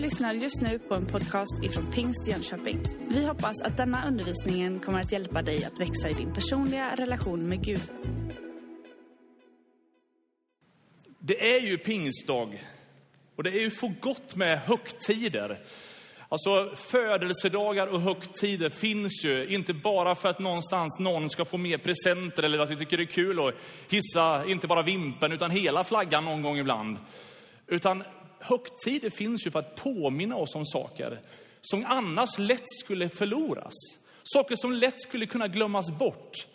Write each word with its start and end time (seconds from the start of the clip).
lyssnar 0.00 0.34
just 0.34 0.60
nu 0.60 0.78
på 0.78 0.94
en 0.94 1.06
podcast 1.06 1.64
ifrån 1.64 1.90
Pingst 1.90 2.28
Jönköping. 2.28 2.78
Vi 3.08 3.26
hoppas 3.26 3.62
att 3.62 3.76
denna 3.76 4.08
undervisning 4.08 4.80
kommer 4.80 5.00
att 5.00 5.12
hjälpa 5.12 5.42
dig 5.42 5.64
att 5.64 5.80
växa 5.80 6.08
i 6.10 6.12
din 6.12 6.32
personliga 6.32 6.96
relation 6.96 7.48
med 7.48 7.64
Gud. 7.64 7.82
Det 11.18 11.56
är 11.56 11.60
ju 11.60 11.78
pingstdag 11.78 12.60
och 13.36 13.42
det 13.42 13.50
är 13.50 13.60
ju 13.60 13.70
för 13.70 13.94
gott 14.00 14.36
med 14.36 14.58
högtider. 14.58 15.58
Alltså 16.28 16.72
födelsedagar 16.76 17.86
och 17.86 18.00
högtider 18.00 18.70
finns 18.70 19.24
ju 19.24 19.48
inte 19.48 19.74
bara 19.74 20.14
för 20.14 20.28
att 20.28 20.38
någonstans 20.38 20.98
någon 20.98 21.30
ska 21.30 21.44
få 21.44 21.56
mer 21.56 21.78
presenter 21.78 22.42
eller 22.42 22.58
att 22.58 22.70
vi 22.70 22.76
tycker 22.76 22.96
det 22.96 23.02
är 23.02 23.06
kul 23.06 23.48
att 23.48 23.54
hissa 23.90 24.44
inte 24.46 24.66
bara 24.66 24.82
vimpen 24.82 25.32
utan 25.32 25.50
hela 25.50 25.84
flaggan 25.84 26.24
någon 26.24 26.42
gång 26.42 26.58
ibland. 26.58 26.98
Utan 27.66 28.04
högtider 28.40 29.10
finns 29.10 29.46
ju 29.46 29.50
för 29.50 29.58
att 29.58 29.76
påminna 29.76 30.36
oss 30.36 30.54
om 30.54 30.66
saker 30.66 31.20
som 31.60 31.84
annars 31.86 32.38
lätt 32.38 32.70
skulle 32.80 33.08
förloras. 33.08 33.72
Saker 34.22 34.56
som 34.56 34.72
lätt 34.72 35.00
skulle 35.00 35.26
kunna 35.26 35.48
glömmas 35.48 35.90
bort. 35.90 36.46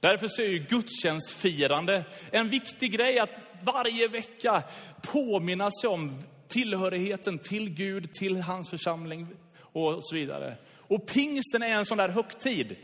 Därför 0.00 0.28
så 0.28 0.42
är 0.42 0.46
ju 0.46 0.58
gudstjänstfirande 0.58 2.04
en 2.30 2.50
viktig 2.50 2.92
grej 2.92 3.18
att 3.18 3.30
varje 3.62 4.08
vecka 4.08 4.62
påminna 5.02 5.70
sig 5.70 5.88
om 5.90 6.22
tillhörigheten 6.48 7.38
till 7.38 7.70
Gud, 7.70 8.12
till 8.12 8.36
hans 8.36 8.70
församling 8.70 9.28
och 9.60 9.98
så 10.00 10.14
vidare. 10.14 10.56
Och 10.78 11.06
pingsten 11.06 11.62
är 11.62 11.74
en 11.74 11.84
sån 11.84 11.98
där 11.98 12.08
högtid. 12.08 12.76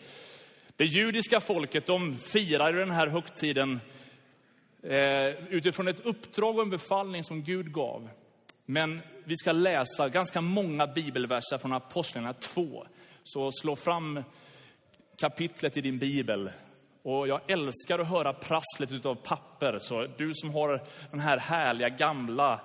Det 0.76 0.84
judiska 0.84 1.40
folket, 1.40 1.86
de 1.86 2.18
firar 2.18 2.72
den 2.72 2.90
här 2.90 3.06
högtiden 3.06 3.80
eh, 4.82 5.52
utifrån 5.54 5.88
ett 5.88 6.06
uppdrag 6.06 6.56
och 6.56 6.62
en 6.62 6.70
befallning 6.70 7.24
som 7.24 7.42
Gud 7.42 7.72
gav. 7.72 8.08
Men 8.70 9.00
vi 9.24 9.36
ska 9.36 9.52
läsa 9.52 10.08
ganska 10.08 10.40
många 10.40 10.86
bibelverser 10.86 11.58
från 11.58 11.72
Apostlarna 11.72 12.32
2. 12.32 12.86
Så 13.24 13.52
slå 13.52 13.76
fram 13.76 14.22
kapitlet 15.18 15.76
i 15.76 15.80
din 15.80 15.98
bibel. 15.98 16.50
Och 17.02 17.28
jag 17.28 17.50
älskar 17.50 17.98
att 17.98 18.08
höra 18.08 18.32
prasslet 18.32 19.06
av 19.06 19.14
papper. 19.14 19.78
Så 19.78 20.06
du 20.16 20.34
som 20.34 20.54
har 20.54 20.82
den 21.10 21.20
här 21.20 21.38
härliga 21.38 21.88
gamla 21.88 22.60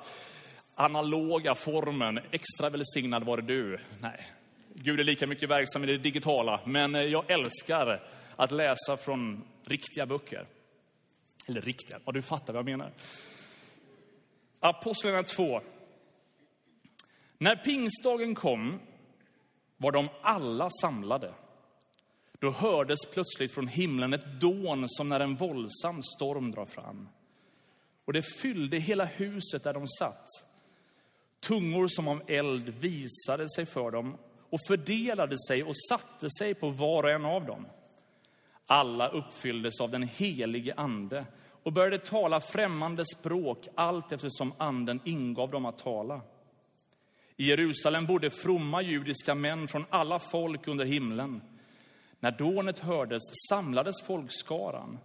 analoga 0.76 1.56
formen, 1.56 2.20
extra 2.32 2.70
välsignad 2.70 3.24
var 3.24 3.38
du. 3.38 3.80
Nej, 4.00 4.26
Gud 4.74 5.00
är 5.00 5.04
lika 5.04 5.28
mycket 5.28 5.50
verksam 5.50 5.84
i 5.84 5.88
det 5.88 5.98
digitala. 5.98 6.62
Men 6.66 6.96
eh, 6.96 7.02
jag 7.02 7.32
älskar 7.32 8.04
att 8.36 8.52
läsa 8.52 8.98
från 8.98 9.44
riktiga 9.64 10.06
böcker. 10.06 10.46
Eller 11.48 11.62
riktiga, 11.62 12.00
ja 12.06 12.12
du 12.12 12.22
fattar 12.22 12.54
vad 12.54 12.60
jag 12.60 12.66
menar. 12.66 12.92
Apostlagärningarna 14.60 15.28
2, 15.28 15.62
när 17.38 17.56
pingstdagen 17.56 18.36
kom 18.36 18.80
var 19.78 19.92
de 19.92 20.10
alla 20.22 20.70
samlade. 20.82 21.34
Då 22.40 22.52
hördes 22.52 23.00
plötsligt 23.14 23.52
från 23.52 23.68
himlen 23.68 24.14
ett 24.14 24.42
dån 24.42 24.84
som 24.88 25.10
när 25.10 25.20
en 25.20 25.36
våldsam 25.36 26.04
storm 26.04 26.52
drar 26.52 26.66
fram. 26.66 27.10
Och 28.06 28.14
det 28.14 28.22
fyllde 28.22 28.78
hela 28.78 29.06
huset 29.06 29.64
där 29.64 29.74
de 29.74 29.88
satt. 29.88 30.28
Tungor 31.40 31.88
som 31.88 32.08
av 32.08 32.22
eld 32.28 32.70
visade 32.70 33.50
sig 33.50 33.66
för 33.66 33.92
dem 33.92 34.18
och 34.50 34.60
fördelade 34.68 35.36
sig 35.48 35.64
och 35.64 35.78
satte 35.90 36.30
sig 36.30 36.54
på 36.54 36.70
var 36.70 37.04
och 37.04 37.12
en 37.12 37.26
av 37.26 37.46
dem. 37.46 37.68
Alla 38.66 39.10
uppfylldes 39.10 39.82
av 39.82 39.92
den 39.92 40.04
helige 40.04 40.74
Ande 40.78 41.26
och 41.64 41.74
började 41.74 41.98
tala 41.98 42.42
främmande 42.42 43.04
språk 43.06 43.68
allt 43.76 44.12
eftersom 44.12 44.54
Anden 44.58 45.00
ingav 45.06 45.52
dem 45.52 45.66
att 45.66 45.78
tala. 45.78 46.22
I 47.38 47.48
Jerusalem 47.48 48.06
bodde 48.06 48.30
fromma 48.30 48.82
judiska 48.82 49.36
män 49.36 49.68
från 49.68 49.86
alla 49.90 50.20
folk 50.20 50.68
under 50.68 50.86
himlen. 50.86 51.42
När 52.20 52.32
dånet 52.32 52.80
hördes 52.80 53.22
samlades 53.50 54.02
folkskaran 54.02 55.00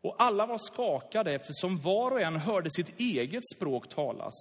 och 0.00 0.14
alla 0.18 0.46
var 0.46 0.58
skakade 0.58 1.34
eftersom 1.34 1.76
var 1.76 2.10
och 2.10 2.20
en 2.20 2.36
hörde 2.36 2.70
sitt 2.70 3.00
eget 3.00 3.42
språk 3.56 3.88
talas. 3.88 4.34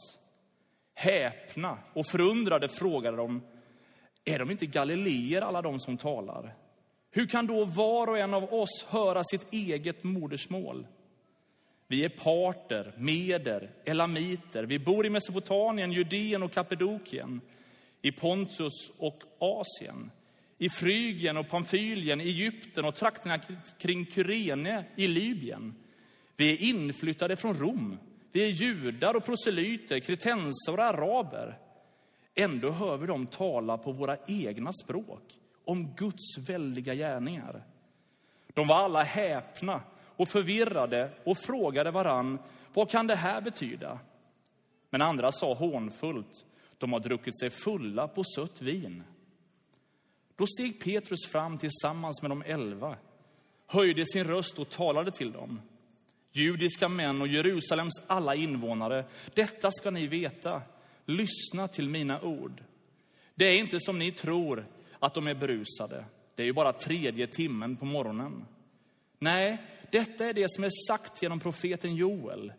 Häpna 0.96 1.78
och 1.94 2.08
förundrade 2.08 2.70
frågade 2.70 3.18
de, 3.18 3.42
är 4.26 4.40
de 4.40 4.52
inte 4.52 4.66
galileer 4.66 5.42
alla 5.42 5.62
de 5.62 5.80
som 5.80 5.98
talar? 5.98 6.56
Hur 7.12 7.28
kan 7.28 7.48
då 7.48 7.66
var 7.66 8.08
och 8.08 8.18
en 8.18 8.34
av 8.34 8.54
oss 8.54 8.86
höra 8.90 9.24
sitt 9.24 9.54
eget 9.54 10.04
modersmål? 10.04 10.88
Vi 11.94 12.04
är 12.04 12.10
parter, 12.10 12.94
meder, 12.98 13.70
elamiter. 13.86 14.64
Vi 14.64 14.80
bor 14.80 15.06
i 15.06 15.10
Mesopotamien, 15.10 15.92
Judeen 15.92 16.44
och 16.44 16.52
Kappadokien, 16.52 17.42
i 18.02 18.12
Pontus 18.12 18.92
och 18.98 19.24
Asien, 19.40 20.12
i 20.58 20.70
Frygien 20.70 21.38
och 21.38 21.50
Pamfylien, 21.50 22.22
Egypten 22.22 22.86
och 22.86 22.96
trakterna 22.96 23.40
kring 23.78 24.06
Kyrene 24.06 24.86
i 24.96 25.08
Libyen. 25.08 25.76
Vi 26.36 26.52
är 26.52 26.62
inflyttade 26.62 27.36
från 27.36 27.54
Rom. 27.54 27.98
Vi 28.32 28.44
är 28.44 28.50
judar 28.50 29.14
och 29.14 29.26
proselyter, 29.26 30.00
kretenser 30.00 30.74
och 30.74 30.84
araber. 30.84 31.58
Ändå 32.36 32.72
hör 32.72 32.98
vi 32.98 33.08
dem 33.08 33.28
tala 33.28 33.78
på 33.78 33.92
våra 33.92 34.18
egna 34.28 34.72
språk 34.84 35.24
om 35.66 35.96
Guds 35.96 36.38
väldiga 36.38 36.96
gärningar. 36.96 37.64
De 38.54 38.68
var 38.68 38.76
alla 38.76 39.04
häpna 39.04 39.82
och 40.24 40.30
förvirrade 40.30 41.12
och 41.24 41.38
frågade 41.38 41.92
varann, 41.92 42.40
vad 42.74 42.90
kan 42.90 43.08
det 43.08 43.16
här 43.16 43.42
betyda? 43.42 44.00
Men 44.90 45.02
andra 45.02 45.32
sa 45.32 45.54
hånfullt, 45.54 46.46
de 46.78 46.94
har 46.94 47.00
druckit 47.00 47.40
sig 47.40 47.50
fulla 47.50 48.08
på 48.08 48.24
sött 48.24 48.62
vin. 48.62 49.04
Då 50.36 50.46
steg 50.48 50.84
Petrus 50.84 51.32
fram 51.32 51.58
tillsammans 51.58 52.22
med 52.22 52.32
de 52.32 52.42
elva, 52.42 52.96
höjde 53.68 54.06
sin 54.06 54.24
röst 54.24 54.60
och 54.60 54.70
talade 54.70 55.12
till 55.12 55.32
dem. 55.32 55.62
Judiska 56.32 56.90
män 56.90 57.22
och 57.22 57.28
Jerusalems 57.28 58.02
alla 58.08 58.36
invånare, 58.36 59.06
detta 59.34 59.72
ska 59.72 59.92
ni 59.92 60.08
veta. 60.08 60.62
Lyssna 61.06 61.68
till 61.68 61.90
mina 61.90 62.22
ord. 62.22 62.64
Det 63.36 63.46
är 63.46 63.58
inte 63.58 63.80
som 63.80 64.00
ni 64.00 64.12
tror 64.12 64.68
att 65.00 65.14
de 65.14 65.28
är 65.28 65.36
berusade. 65.36 66.06
Det 66.36 66.44
är 66.44 66.48
ju 66.48 66.54
bara 66.54 66.74
tredje 66.74 67.28
timmen 67.28 67.78
på 67.78 67.86
morgonen. 67.86 68.46
Nej, 69.24 69.58
detta 69.92 70.26
är 70.26 70.34
det 70.34 70.52
som 70.52 70.64
är 70.64 70.88
sagt 70.88 71.22
genom 71.22 71.40
profeten 71.40 71.96
Joel. 71.96 72.54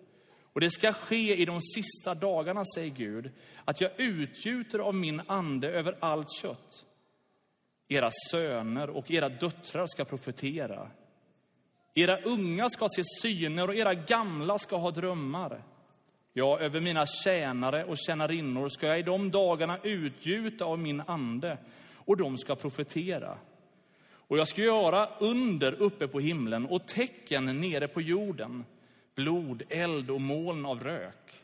Och 0.53 0.61
det 0.61 0.71
ska 0.71 0.93
ske 0.93 1.37
i 1.37 1.45
de 1.45 1.61
sista 1.61 2.15
dagarna, 2.15 2.63
säger 2.75 2.91
Gud, 2.91 3.31
att 3.65 3.81
jag 3.81 3.91
utgjuter 3.97 4.79
av 4.79 4.95
min 4.95 5.23
ande 5.27 5.69
över 5.69 5.97
allt 6.01 6.33
kött. 6.33 6.85
Era 7.89 8.11
söner 8.31 8.91
och 8.91 9.11
era 9.11 9.29
döttrar 9.29 9.87
ska 9.87 10.05
profetera. 10.05 10.91
Era 11.95 12.21
unga 12.21 12.69
ska 12.69 12.89
se 12.89 13.03
syner 13.23 13.69
och 13.69 13.75
era 13.75 13.95
gamla 13.95 14.59
ska 14.59 14.77
ha 14.77 14.91
drömmar. 14.91 15.65
Ja, 16.33 16.61
över 16.61 16.81
mina 16.81 17.07
tjänare 17.07 17.85
och 17.85 17.99
tjänarinnor 17.99 18.69
ska 18.69 18.87
jag 18.87 18.99
i 18.99 19.03
de 19.03 19.31
dagarna 19.31 19.79
utgjuta 19.83 20.65
av 20.65 20.79
min 20.79 21.01
ande 21.01 21.59
och 21.95 22.17
de 22.17 22.39
ska 22.39 22.55
profetera. 22.55 23.39
Och 24.29 24.39
jag 24.39 24.49
ska 24.49 24.62
göra 24.62 25.09
under 25.19 25.73
uppe 25.73 26.09
på 26.09 26.21
himlen 26.21 26.67
och 26.67 26.87
tecken 26.87 27.61
nere 27.61 27.89
på 27.89 28.01
jorden, 28.01 28.65
blod, 29.15 29.62
eld 29.69 30.11
och 30.11 30.21
moln 30.21 30.67
av 30.67 30.81
rök. 30.81 31.43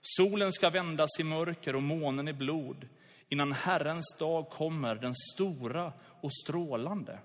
Solen 0.00 0.52
ska 0.52 0.70
vändas 0.70 1.10
i 1.18 1.24
mörker 1.24 1.76
och 1.76 1.82
månen 1.82 2.28
i 2.28 2.32
blod 2.32 2.88
innan 3.28 3.52
Herrens 3.52 4.16
dag 4.18 4.50
kommer, 4.50 4.94
den 4.94 5.14
stora 5.14 5.92
och 6.20 6.34
strålande. 6.34 7.18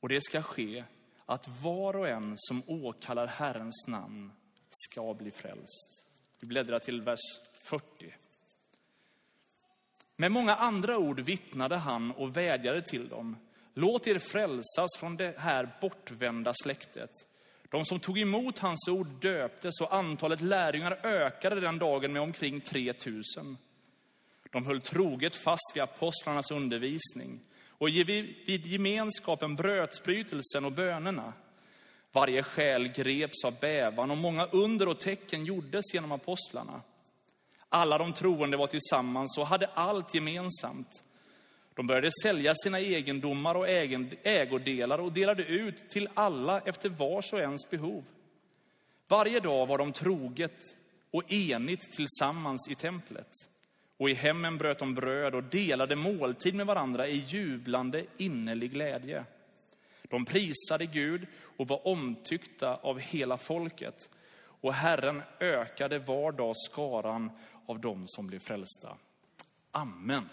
Och 0.00 0.08
det 0.08 0.20
ska 0.20 0.42
ske 0.42 0.84
att 1.26 1.62
var 1.62 1.96
och 1.96 2.08
en 2.08 2.34
som 2.36 2.62
åkallar 2.66 3.26
Herrens 3.26 3.86
namn 3.88 4.32
ska 4.70 5.14
bli 5.14 5.30
frälst. 5.30 6.06
Vi 6.40 6.46
bläddrar 6.46 6.78
till 6.78 7.02
vers 7.02 7.20
40. 7.62 8.14
Med 10.20 10.32
många 10.32 10.54
andra 10.54 10.98
ord 10.98 11.20
vittnade 11.20 11.76
han 11.76 12.10
och 12.10 12.36
vädjade 12.36 12.82
till 12.82 13.08
dem. 13.08 13.36
Låt 13.74 14.06
er 14.06 14.18
frälsas 14.18 14.96
från 14.98 15.16
det 15.16 15.38
här 15.38 15.76
bortvända 15.80 16.52
släktet. 16.62 17.10
De 17.68 17.84
som 17.84 18.00
tog 18.00 18.18
emot 18.18 18.58
hans 18.58 18.88
ord 18.88 19.08
döptes 19.20 19.80
och 19.80 19.94
antalet 19.94 20.40
lärjungar 20.40 21.06
ökade 21.06 21.60
den 21.60 21.78
dagen 21.78 22.12
med 22.12 22.22
omkring 22.22 22.60
3000. 22.60 23.56
De 24.50 24.66
höll 24.66 24.80
troget 24.80 25.36
fast 25.36 25.72
vid 25.74 25.82
apostlarnas 25.82 26.50
undervisning 26.50 27.40
och 27.68 27.88
vid 27.88 28.66
gemenskapen, 28.66 29.56
brödsbrytelsen 29.56 30.64
och 30.64 30.72
bönerna. 30.72 31.32
Varje 32.12 32.42
själ 32.42 32.88
greps 32.88 33.44
av 33.44 33.60
bävan 33.60 34.10
och 34.10 34.18
många 34.18 34.46
under 34.46 34.88
och 34.88 35.00
tecken 35.00 35.44
gjordes 35.44 35.94
genom 35.94 36.12
apostlarna. 36.12 36.82
Alla 37.68 37.98
de 37.98 38.12
troende 38.12 38.56
var 38.56 38.66
tillsammans 38.66 39.38
och 39.38 39.46
hade 39.46 39.66
allt 39.66 40.14
gemensamt. 40.14 41.02
De 41.74 41.86
började 41.86 42.10
sälja 42.22 42.54
sina 42.54 42.80
egendomar 42.80 43.54
och 43.54 43.68
ägodelar 43.68 44.98
och 44.98 45.12
delade 45.12 45.42
ut 45.42 45.90
till 45.90 46.08
alla 46.14 46.60
efter 46.60 46.88
vars 46.88 47.32
och 47.32 47.40
ens 47.40 47.70
behov. 47.70 48.04
Varje 49.08 49.40
dag 49.40 49.66
var 49.66 49.78
de 49.78 49.92
troget 49.92 50.60
och 51.10 51.32
enigt 51.32 51.92
tillsammans 51.92 52.68
i 52.70 52.74
templet. 52.74 53.30
Och 53.96 54.10
i 54.10 54.14
hemmen 54.14 54.58
bröt 54.58 54.78
de 54.78 54.94
bröd 54.94 55.34
och 55.34 55.44
delade 55.44 55.96
måltid 55.96 56.54
med 56.54 56.66
varandra 56.66 57.06
i 57.06 57.16
jublande 57.16 58.04
innerlig 58.16 58.72
glädje. 58.72 59.24
De 60.02 60.24
prisade 60.24 60.86
Gud 60.86 61.26
och 61.56 61.68
var 61.68 61.86
omtyckta 61.86 62.76
av 62.76 62.98
hela 62.98 63.36
folket. 63.36 64.08
Och 64.60 64.74
Herren 64.74 65.22
ökade 65.40 65.98
var 65.98 66.32
dag 66.32 66.56
skaran 66.56 67.30
av 67.68 67.80
dem 67.80 68.04
som 68.06 68.26
blev 68.26 68.38
frälsta. 68.38 68.96
Amen. 69.72 70.28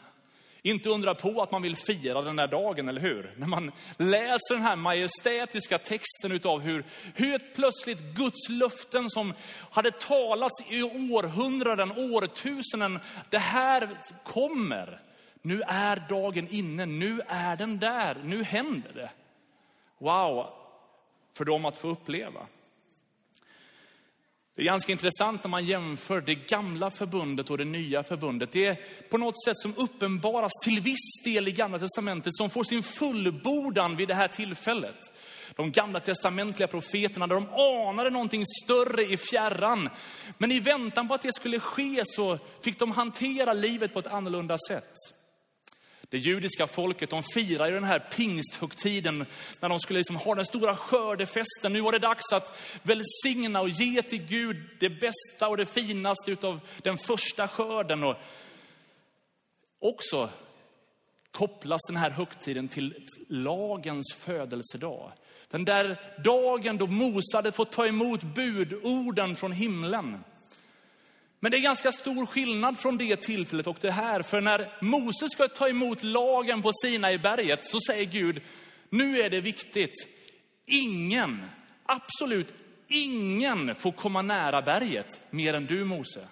Inte 0.62 0.90
undra 0.90 1.16
på 1.16 1.42
att 1.42 1.52
man 1.52 1.62
vill 1.62 1.76
fira 1.76 2.22
den 2.22 2.40
här 2.40 2.48
dagen, 2.48 2.90
eller 2.90 3.02
hur? 3.02 3.34
När 3.38 3.48
man 3.48 3.72
läser 3.98 4.56
den 4.56 4.64
här 4.64 4.76
majestätiska 4.76 5.78
texten 5.78 6.32
utav 6.32 6.60
hur, 6.60 6.86
hur 7.16 7.54
plötsligt 7.56 8.00
Guds 8.00 8.50
löften 8.50 9.10
som 9.10 9.34
hade 9.72 9.92
talats 9.92 10.62
i 10.70 10.84
århundraden, 10.84 11.92
årtusenden, 11.92 13.00
det 13.30 13.38
här 13.38 14.00
kommer. 14.24 15.02
Nu 15.42 15.62
är 15.62 16.06
dagen 16.10 16.48
inne, 16.48 16.86
nu 16.86 17.22
är 17.28 17.56
den 17.56 17.80
där, 17.80 18.18
nu 18.24 18.44
händer 18.44 18.92
det. 18.94 19.12
Wow, 19.98 20.48
för 21.34 21.46
dem 21.46 21.66
att 21.66 21.78
få 21.78 21.88
uppleva. 21.88 22.48
Det 24.56 24.62
är 24.62 24.66
ganska 24.66 24.92
intressant 24.92 25.44
när 25.44 25.50
man 25.50 25.66
jämför 25.66 26.22
det 26.22 26.36
gamla 26.36 26.92
förbundet 26.92 27.50
och 27.50 27.58
det 27.58 27.66
nya 27.66 28.04
förbundet. 28.04 28.52
Det 28.52 28.66
är 28.66 28.78
på 29.10 29.18
något 29.18 29.44
sätt 29.46 29.58
som 29.58 29.74
uppenbaras 29.78 30.52
till 30.64 30.80
viss 30.80 31.24
del 31.24 31.48
i 31.48 31.52
gamla 31.52 31.80
testamentet 31.80 32.36
som 32.36 32.50
får 32.50 32.64
sin 32.64 32.84
fullbordan 32.84 33.96
vid 33.96 34.08
det 34.08 34.14
här 34.14 34.28
tillfället. 34.28 34.96
De 35.56 35.72
gamla 35.72 36.00
testamentliga 36.00 36.68
profeterna, 36.68 37.28
där 37.28 37.36
de 37.36 37.48
anade 37.90 38.10
någonting 38.10 38.44
större 38.64 39.04
i 39.04 39.18
fjärran. 39.18 39.90
Men 40.38 40.52
i 40.52 40.60
väntan 40.60 41.08
på 41.08 41.14
att 41.14 41.22
det 41.22 41.34
skulle 41.34 41.60
ske 41.60 42.02
så 42.06 42.40
fick 42.64 42.80
de 42.80 42.92
hantera 42.92 43.54
livet 43.54 43.94
på 43.94 44.00
ett 44.00 44.14
annorlunda 44.14 44.58
sätt. 44.68 44.94
Det 46.10 46.18
judiska 46.18 46.68
folket 46.68 47.10
de 47.10 47.24
firar 47.24 47.68
ju 47.68 47.74
den 47.74 47.84
här 47.84 48.00
pingsthögtiden 48.00 49.26
när 49.60 49.70
de 49.70 49.80
skulle 49.80 50.00
liksom 50.00 50.16
ha 50.16 50.36
den 50.36 50.46
stora 50.46 50.76
skördefesten. 50.76 51.74
Nu 51.74 51.82
var 51.82 51.92
det 51.92 52.00
dags 52.00 52.34
att 52.34 52.80
välsigna 52.84 53.62
och 53.62 53.70
ge 53.70 54.02
till 54.02 54.26
Gud 54.26 54.70
det 54.80 54.90
bästa 54.90 55.48
och 55.48 55.58
det 55.58 55.66
finaste 55.66 56.36
av 56.42 56.60
den 56.84 56.98
första 56.98 57.48
skörden. 57.48 58.04
Och 58.04 58.16
också 59.80 60.30
kopplas 61.32 61.82
den 61.88 61.98
här 61.98 62.10
högtiden 62.10 62.68
till 62.68 63.08
lagens 63.30 64.14
födelsedag. 64.18 65.12
Den 65.50 65.66
där 65.66 66.16
dagen 66.24 66.78
då 66.78 66.88
Mose 66.88 67.38
hade 67.38 67.52
fått 67.52 67.72
ta 67.72 67.88
emot 67.88 68.24
budorden 68.24 69.36
från 69.36 69.52
himlen. 69.52 70.24
Men 71.46 71.52
det 71.52 71.58
är 71.58 71.62
ganska 71.62 71.92
stor 71.92 72.26
skillnad 72.26 72.80
från 72.80 72.98
det 72.98 73.16
tillfället 73.16 73.68
och 73.68 73.78
det 73.82 73.92
här. 73.92 74.22
För 74.22 74.42
när 74.42 74.78
Moses 74.82 75.32
ska 75.32 75.48
ta 75.48 75.68
emot 75.68 76.04
lagen 76.04 76.62
på 76.62 76.72
Sina 76.74 77.12
i 77.12 77.18
berget 77.18 77.70
så 77.70 77.80
säger 77.88 78.06
Gud, 78.06 78.42
nu 78.90 79.22
är 79.22 79.30
det 79.30 79.42
viktigt. 79.42 79.94
Ingen, 80.66 81.46
absolut 81.86 82.54
ingen 82.88 83.76
får 83.76 83.92
komma 83.92 84.22
nära 84.22 84.62
berget 84.62 85.22
mer 85.30 85.54
än 85.54 85.66
du 85.66 85.84
Mose. 85.84 86.28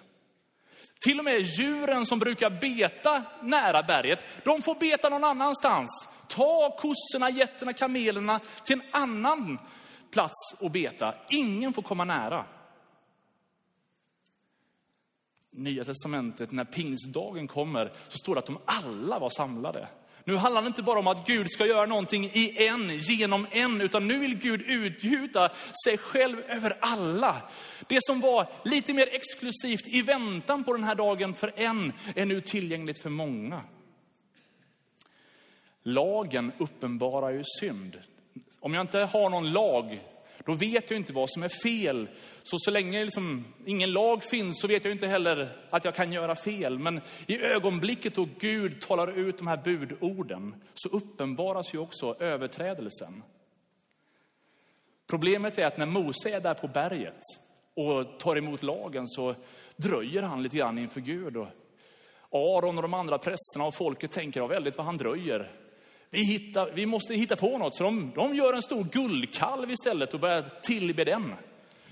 Till 1.04 1.18
och 1.18 1.24
med 1.24 1.42
djuren 1.42 2.06
som 2.06 2.18
brukar 2.18 2.50
beta 2.50 3.22
nära 3.42 3.82
berget, 3.82 4.18
de 4.44 4.62
får 4.62 4.74
beta 4.74 5.08
någon 5.08 5.24
annanstans. 5.24 6.08
Ta 6.28 6.78
kossorna, 6.80 7.30
getterna, 7.30 7.72
kamelerna 7.72 8.40
till 8.64 8.80
en 8.80 8.86
annan 8.92 9.58
plats 10.10 10.54
och 10.58 10.70
beta. 10.70 11.14
Ingen 11.30 11.72
får 11.72 11.82
komma 11.82 12.04
nära. 12.04 12.44
Nya 15.56 15.84
testamentet, 15.84 16.52
när 16.52 16.64
pingstdagen 16.64 17.48
kommer, 17.48 17.92
så 18.08 18.18
står 18.18 18.34
det 18.34 18.38
att 18.38 18.46
de 18.46 18.58
alla 18.64 19.18
var 19.18 19.30
samlade. 19.30 19.88
Nu 20.24 20.36
handlar 20.36 20.62
det 20.62 20.68
inte 20.68 20.82
bara 20.82 20.98
om 20.98 21.06
att 21.06 21.26
Gud 21.26 21.50
ska 21.50 21.66
göra 21.66 21.86
någonting 21.86 22.24
i 22.24 22.66
en, 22.66 22.98
genom 22.98 23.46
en, 23.50 23.80
utan 23.80 24.08
nu 24.08 24.18
vill 24.18 24.38
Gud 24.38 24.62
utgjuta 24.62 25.50
sig 25.84 25.98
själv 25.98 26.40
över 26.40 26.76
alla. 26.80 27.42
Det 27.88 27.98
som 28.00 28.20
var 28.20 28.48
lite 28.64 28.92
mer 28.92 29.08
exklusivt 29.12 29.86
i 29.86 30.02
väntan 30.02 30.64
på 30.64 30.72
den 30.72 30.84
här 30.84 30.94
dagen 30.94 31.34
för 31.34 31.52
en, 31.56 31.92
är 32.16 32.26
nu 32.26 32.40
tillgängligt 32.40 33.02
för 33.02 33.10
många. 33.10 33.62
Lagen 35.82 36.52
uppenbarar 36.58 37.30
ju 37.30 37.42
synd. 37.60 37.98
Om 38.60 38.74
jag 38.74 38.80
inte 38.80 38.98
har 38.98 39.30
någon 39.30 39.52
lag 39.52 40.00
då 40.44 40.54
vet 40.54 40.90
jag 40.90 41.00
inte 41.00 41.12
vad 41.12 41.30
som 41.30 41.42
är 41.42 41.62
fel. 41.62 42.08
Så 42.42 42.56
så 42.58 42.70
länge 42.70 43.04
liksom 43.04 43.44
ingen 43.66 43.92
lag 43.92 44.24
finns 44.24 44.60
så 44.60 44.66
vet 44.66 44.84
jag 44.84 44.94
inte 44.94 45.06
heller 45.06 45.66
att 45.70 45.84
jag 45.84 45.94
kan 45.94 46.12
göra 46.12 46.34
fel. 46.34 46.78
Men 46.78 47.00
i 47.26 47.38
ögonblicket 47.38 48.14
då 48.14 48.28
Gud 48.38 48.80
talar 48.80 49.18
ut 49.18 49.38
de 49.38 49.46
här 49.46 49.62
budorden 49.64 50.54
så 50.74 50.88
uppenbaras 50.88 51.74
ju 51.74 51.78
också 51.78 52.16
överträdelsen. 52.20 53.22
Problemet 55.06 55.58
är 55.58 55.66
att 55.66 55.76
när 55.76 55.86
Mose 55.86 56.30
är 56.30 56.40
där 56.40 56.54
på 56.54 56.68
berget 56.68 57.20
och 57.74 58.20
tar 58.20 58.36
emot 58.36 58.62
lagen 58.62 59.08
så 59.08 59.34
dröjer 59.76 60.22
han 60.22 60.42
lite 60.42 60.56
grann 60.56 60.78
inför 60.78 61.00
Gud. 61.00 61.36
Och 61.36 61.48
Aron 62.30 62.76
och 62.76 62.82
de 62.82 62.94
andra 62.94 63.18
prästerna 63.18 63.64
och 63.64 63.74
folket 63.74 64.10
tänker 64.10 64.40
ja, 64.40 64.46
väldigt 64.46 64.76
vad 64.76 64.86
han 64.86 64.96
dröjer. 64.96 65.63
Vi, 66.14 66.22
hittar, 66.22 66.70
vi 66.70 66.86
måste 66.86 67.14
hitta 67.14 67.36
på 67.36 67.58
något. 67.58 67.74
Så 67.74 67.84
de, 67.84 68.12
de 68.14 68.34
gör 68.34 68.52
en 68.52 68.62
stor 68.62 68.84
guldkalv 68.84 69.70
istället 69.70 70.14
och 70.14 70.20
börjar 70.20 70.50
tillbe 70.62 71.04
den. 71.04 71.34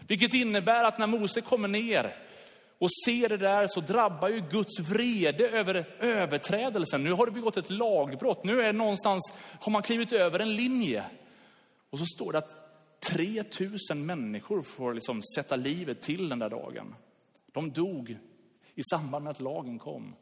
Vilket 0.09 0.35
innebär 0.35 0.85
att 0.85 0.99
när 0.99 1.07
Mose 1.07 1.41
kommer 1.41 1.69
ner 1.69 2.15
och 2.79 2.89
ser 3.05 3.29
det 3.29 3.37
där 3.37 3.67
så 3.67 3.81
drabbar 3.81 4.29
ju 4.29 4.41
Guds 4.51 4.81
vrede 4.81 5.49
över 5.49 5.87
överträdelsen. 6.01 7.05
Nu 7.05 7.13
har 7.13 7.27
du 7.27 7.33
begått 7.33 7.57
ett 7.57 7.71
lagbrott. 7.71 8.45
Nu 8.45 8.61
är 8.61 8.67
det 8.67 8.73
någonstans, 8.73 9.33
har 9.61 9.73
man 9.73 9.83
klivit 9.83 10.13
över 10.13 10.39
en 10.39 10.57
linje. 10.57 11.05
Och 11.91 11.99
så 11.99 12.05
står 12.05 12.33
det 12.33 12.39
att 12.39 13.01
3000 13.01 14.07
människor 14.07 14.63
får 14.63 14.95
liksom 14.95 15.23
sätta 15.37 15.57
livet 15.57 16.03
till 16.03 16.29
den 16.29 16.39
där 16.39 16.51
dagen. 16.51 16.95
De 17.53 17.73
dog 17.73 18.19
i 18.75 18.83
samband 18.91 19.25
med 19.25 19.31
att 19.31 19.41
lagen 19.41 19.79
kom 19.79 20.15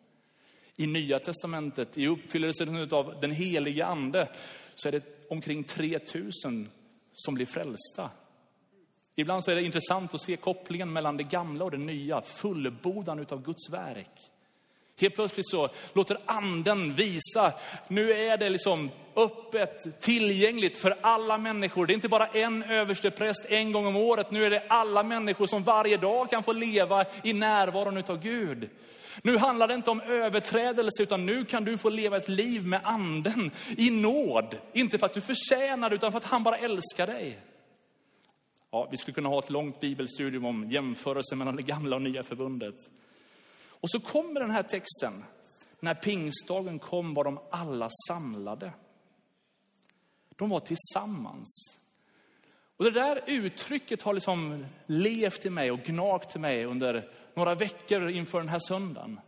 i 0.80 0.86
Nya 0.86 1.18
Testamentet, 1.18 1.98
i 1.98 2.06
uppfyllelsen 2.06 2.88
av 2.92 3.20
den 3.20 3.30
heliga 3.30 3.86
ande, 3.86 4.28
så 4.74 4.88
är 4.88 4.92
det 4.92 5.02
omkring 5.30 5.64
3000 5.64 6.70
som 7.12 7.34
blir 7.34 7.46
frälsta. 7.46 8.10
Ibland 9.16 9.44
så 9.44 9.50
är 9.50 9.54
det 9.54 9.62
intressant 9.62 10.14
att 10.14 10.22
se 10.22 10.36
kopplingen 10.36 10.92
mellan 10.92 11.16
det 11.16 11.22
gamla 11.22 11.64
och 11.64 11.70
det 11.70 11.78
nya, 11.78 12.22
fullbordan 12.22 13.26
av 13.30 13.42
Guds 13.42 13.70
verk. 13.70 14.30
Helt 15.00 15.14
plötsligt 15.14 15.48
så 15.48 15.68
låter 15.92 16.18
anden 16.24 16.94
visa, 16.94 17.52
nu 17.88 18.12
är 18.12 18.36
det 18.36 18.48
liksom 18.48 18.90
öppet, 19.16 20.00
tillgängligt 20.00 20.76
för 20.76 20.98
alla 21.00 21.38
människor. 21.38 21.86
Det 21.86 21.92
är 21.92 21.94
inte 21.94 22.08
bara 22.08 22.26
en 22.26 22.62
överstepräst 22.62 23.44
en 23.48 23.72
gång 23.72 23.86
om 23.86 23.96
året, 23.96 24.30
nu 24.30 24.44
är 24.44 24.50
det 24.50 24.64
alla 24.68 25.02
människor 25.02 25.46
som 25.46 25.62
varje 25.62 25.96
dag 25.96 26.30
kan 26.30 26.42
få 26.42 26.52
leva 26.52 27.04
i 27.24 27.32
närvaron 27.32 28.04
av 28.08 28.20
Gud. 28.22 28.70
Nu 29.22 29.38
handlar 29.38 29.68
det 29.68 29.74
inte 29.74 29.90
om 29.90 30.00
överträdelse, 30.00 31.02
utan 31.02 31.26
nu 31.26 31.44
kan 31.44 31.64
du 31.64 31.78
få 31.78 31.88
leva 31.88 32.16
ett 32.16 32.28
liv 32.28 32.66
med 32.66 32.80
anden 32.84 33.50
i 33.76 33.90
nåd. 33.90 34.58
Inte 34.72 34.98
för 34.98 35.06
att 35.06 35.14
du 35.14 35.20
förtjänar 35.20 35.90
utan 35.90 36.12
för 36.12 36.18
att 36.18 36.24
han 36.24 36.42
bara 36.42 36.56
älskar 36.56 37.06
dig. 37.06 37.40
Ja, 38.70 38.88
vi 38.90 38.96
skulle 38.96 39.14
kunna 39.14 39.28
ha 39.28 39.38
ett 39.38 39.50
långt 39.50 39.80
bibelstudium 39.80 40.44
om 40.44 40.70
jämförelsen 40.70 41.38
mellan 41.38 41.56
det 41.56 41.62
gamla 41.62 41.96
och 41.96 42.02
nya 42.02 42.22
förbundet. 42.22 42.74
Och 43.68 43.90
så 43.90 44.00
kommer 44.00 44.40
den 44.40 44.50
här 44.50 44.62
texten. 44.62 45.24
När 45.80 45.94
pingstdagen 45.94 46.78
kom 46.78 47.14
var 47.14 47.24
de 47.24 47.38
alla 47.50 47.88
samlade. 48.08 48.72
De 50.36 50.50
var 50.50 50.60
tillsammans. 50.60 51.79
Och 52.80 52.86
det 52.86 53.00
där 53.00 53.22
uttrycket 53.26 54.02
har 54.02 54.14
liksom 54.14 54.66
levt 54.86 55.46
i 55.46 55.50
mig 55.50 55.70
och 55.70 55.82
gnagt 55.82 56.36
i 56.36 56.38
mig 56.38 56.64
under 56.64 57.08
några 57.34 57.54
veckor 57.54 58.10
inför 58.10 58.38
den 58.38 58.48
här 58.48 58.58
söndagen. 58.58 59.20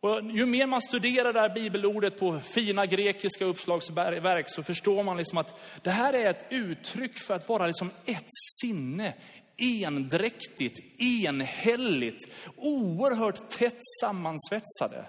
Och 0.00 0.22
ju 0.30 0.46
mer 0.46 0.66
man 0.66 0.82
studerar 0.82 1.32
det 1.32 1.40
här 1.40 1.54
bibelordet 1.54 2.18
på 2.18 2.40
fina 2.40 2.86
grekiska 2.86 3.44
uppslagsverk 3.44 4.50
så 4.50 4.62
förstår 4.62 5.02
man 5.02 5.16
liksom 5.16 5.38
att 5.38 5.80
det 5.82 5.90
här 5.90 6.12
är 6.12 6.30
ett 6.30 6.46
uttryck 6.50 7.18
för 7.18 7.34
att 7.34 7.48
vara 7.48 7.66
liksom 7.66 7.90
ett 8.06 8.28
sinne, 8.60 9.14
endräktigt, 9.56 11.00
enhälligt, 11.00 12.34
oerhört 12.56 13.48
tätt 13.48 13.78
sammansvetsade. 14.00 15.04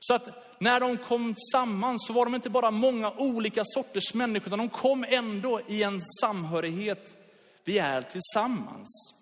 Så 0.00 0.14
att 0.14 0.49
när 0.62 0.80
de 0.80 0.98
kom 0.98 1.34
samman 1.52 1.98
så 1.98 2.12
var 2.12 2.24
de 2.24 2.34
inte 2.34 2.50
bara 2.50 2.70
många 2.70 3.10
olika 3.10 3.62
sorters 3.64 4.14
människor, 4.14 4.46
utan 4.46 4.58
de 4.58 4.68
kom 4.68 5.04
ändå 5.08 5.60
i 5.68 5.82
en 5.82 6.00
samhörighet. 6.20 7.16
Vi 7.64 7.78
är 7.78 8.02
tillsammans. 8.02 9.14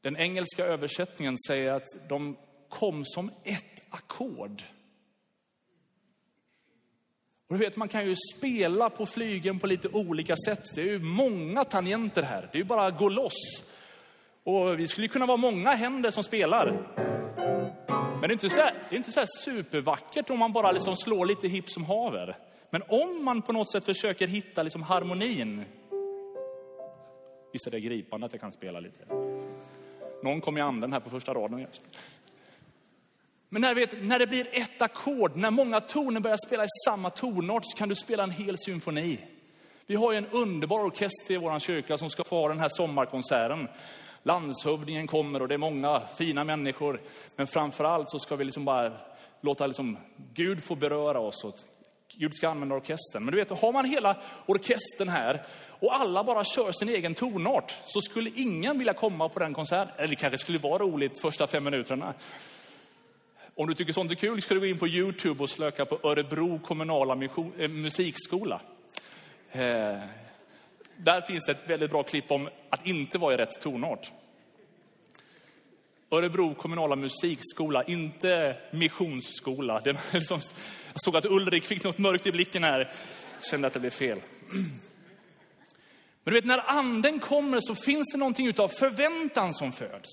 Den 0.00 0.16
engelska 0.16 0.64
översättningen 0.64 1.38
säger 1.48 1.72
att 1.72 2.08
de 2.08 2.36
kom 2.68 3.04
som 3.04 3.30
ett 3.44 3.82
ackord. 3.90 4.62
Och 7.48 7.58
du 7.58 7.64
vet, 7.64 7.76
man 7.76 7.88
kan 7.88 8.06
ju 8.06 8.14
spela 8.34 8.90
på 8.90 9.06
flygen 9.06 9.58
på 9.58 9.66
lite 9.66 9.88
olika 9.88 10.36
sätt. 10.36 10.62
Det 10.74 10.80
är 10.80 10.86
ju 10.86 10.98
många 10.98 11.64
tangenter 11.64 12.22
här. 12.22 12.48
Det 12.52 12.58
är 12.58 12.62
ju 12.62 12.64
bara 12.64 12.86
att 12.86 12.98
gå 12.98 13.08
loss. 13.08 13.62
Och 14.44 14.78
vi 14.78 14.88
skulle 14.88 15.08
kunna 15.08 15.26
vara 15.26 15.36
många 15.36 15.70
händer 15.70 16.10
som 16.10 16.22
spelar. 16.22 16.94
Men 18.24 18.28
det 18.28 18.32
är 18.32 18.44
inte 18.44 18.50
så 18.50 18.60
här, 18.60 18.74
det 18.88 18.94
är 18.94 18.96
inte 18.96 19.12
så 19.12 19.20
här 19.20 19.26
supervackert 19.26 20.30
om 20.30 20.38
man 20.38 20.52
bara 20.52 20.72
liksom 20.72 20.96
slår 20.96 21.26
lite 21.26 21.48
hipp 21.48 21.70
som 21.70 21.84
haver. 21.84 22.36
Men 22.70 22.82
om 22.88 23.24
man 23.24 23.42
på 23.42 23.52
något 23.52 23.72
sätt 23.72 23.84
försöker 23.84 24.26
hitta 24.26 24.62
liksom 24.62 24.82
harmonin. 24.82 25.64
Visst 27.52 27.66
är 27.66 27.70
det 27.70 27.80
gripande 27.80 28.26
att 28.26 28.32
jag 28.32 28.40
kan 28.40 28.52
spela 28.52 28.80
lite. 28.80 29.04
Någon 30.22 30.40
kom 30.40 30.58
i 30.58 30.60
anden 30.60 30.92
här 30.92 31.00
på 31.00 31.10
första 31.10 31.34
raden. 31.34 31.66
Men 33.48 33.62
när, 33.62 33.74
vet, 33.74 34.02
när 34.02 34.18
det 34.18 34.26
blir 34.26 34.46
ett 34.52 34.82
ackord, 34.82 35.36
när 35.36 35.50
många 35.50 35.80
toner 35.80 36.20
börjar 36.20 36.38
spela 36.46 36.64
i 36.64 36.68
samma 36.84 37.10
tonart 37.10 37.62
så 37.64 37.78
kan 37.78 37.88
du 37.88 37.94
spela 37.94 38.22
en 38.22 38.30
hel 38.30 38.58
symfoni. 38.58 39.18
Vi 39.86 39.94
har 39.94 40.12
ju 40.12 40.18
en 40.18 40.26
underbar 40.26 40.84
orkester 40.84 41.34
i 41.34 41.36
vår 41.36 41.58
kyrka 41.58 41.98
som 41.98 42.10
ska 42.10 42.24
få 42.24 42.36
ha 42.40 42.48
den 42.48 42.60
här 42.60 42.68
sommarkonserten. 42.68 43.68
Landshövdingen 44.26 45.06
kommer 45.06 45.42
och 45.42 45.48
det 45.48 45.54
är 45.54 45.58
många 45.58 46.02
fina 46.16 46.44
människor. 46.44 47.00
Men 47.36 47.46
framför 47.46 47.84
allt 47.84 48.10
så 48.10 48.18
ska 48.18 48.36
vi 48.36 48.44
liksom 48.44 48.64
bara 48.64 48.92
låta 49.40 49.66
liksom 49.66 49.98
Gud 50.34 50.64
få 50.64 50.74
beröra 50.74 51.20
oss. 51.20 51.44
Och 51.44 51.54
Gud 52.18 52.34
ska 52.34 52.48
använda 52.48 52.74
orkestern. 52.74 53.24
Men 53.24 53.32
du 53.32 53.38
vet, 53.38 53.50
har 53.50 53.72
man 53.72 53.84
hela 53.84 54.16
orkestern 54.46 55.08
här 55.08 55.42
och 55.68 55.94
alla 55.94 56.24
bara 56.24 56.44
kör 56.44 56.72
sin 56.72 56.88
egen 56.88 57.14
tonart 57.14 57.74
så 57.84 58.00
skulle 58.00 58.30
ingen 58.36 58.78
vilja 58.78 58.94
komma 58.94 59.28
på 59.28 59.38
den 59.38 59.54
konserten. 59.54 59.94
Eller 59.96 60.08
det 60.08 60.16
kanske 60.16 60.38
skulle 60.38 60.58
vara 60.58 60.78
roligt 60.78 61.20
första 61.20 61.46
fem 61.46 61.64
minuterna. 61.64 62.14
Om 63.54 63.66
du 63.66 63.74
tycker 63.74 63.92
sånt 63.92 64.10
är 64.10 64.14
kul 64.14 64.42
ska 64.42 64.54
du 64.54 64.60
gå 64.60 64.66
in 64.66 64.78
på 64.78 64.88
Youtube 64.88 65.42
och 65.42 65.50
slöka 65.50 65.84
på 65.84 66.08
Örebro 66.08 66.58
kommunala 66.58 67.24
eh, 67.58 67.68
musikskola. 67.68 68.60
Eh, 69.52 69.98
där 70.96 71.20
finns 71.20 71.44
det 71.44 71.52
ett 71.52 71.70
väldigt 71.70 71.90
bra 71.90 72.02
klipp 72.02 72.30
om 72.30 72.48
att 72.70 72.86
inte 72.86 73.18
vara 73.18 73.34
i 73.34 73.36
rätt 73.36 73.60
tonart. 73.60 74.12
Örebro 76.10 76.54
kommunala 76.54 76.96
musikskola, 76.96 77.84
inte 77.84 78.56
missionsskola. 78.70 79.80
Det 79.80 79.96
liksom, 80.12 80.40
jag 80.92 81.02
såg 81.02 81.16
att 81.16 81.24
Ulrik 81.24 81.64
fick 81.64 81.84
något 81.84 81.98
mörkt 81.98 82.26
i 82.26 82.32
blicken 82.32 82.64
här. 82.64 82.92
Kände 83.50 83.66
att 83.66 83.72
det 83.72 83.80
blev 83.80 83.90
fel. 83.90 84.20
Men 86.24 86.34
du 86.34 86.40
vet, 86.40 86.44
när 86.44 86.70
anden 86.70 87.20
kommer 87.20 87.60
så 87.60 87.74
finns 87.74 88.12
det 88.12 88.18
någonting 88.18 88.46
utav 88.46 88.68
förväntan 88.68 89.54
som 89.54 89.72
föds. 89.72 90.10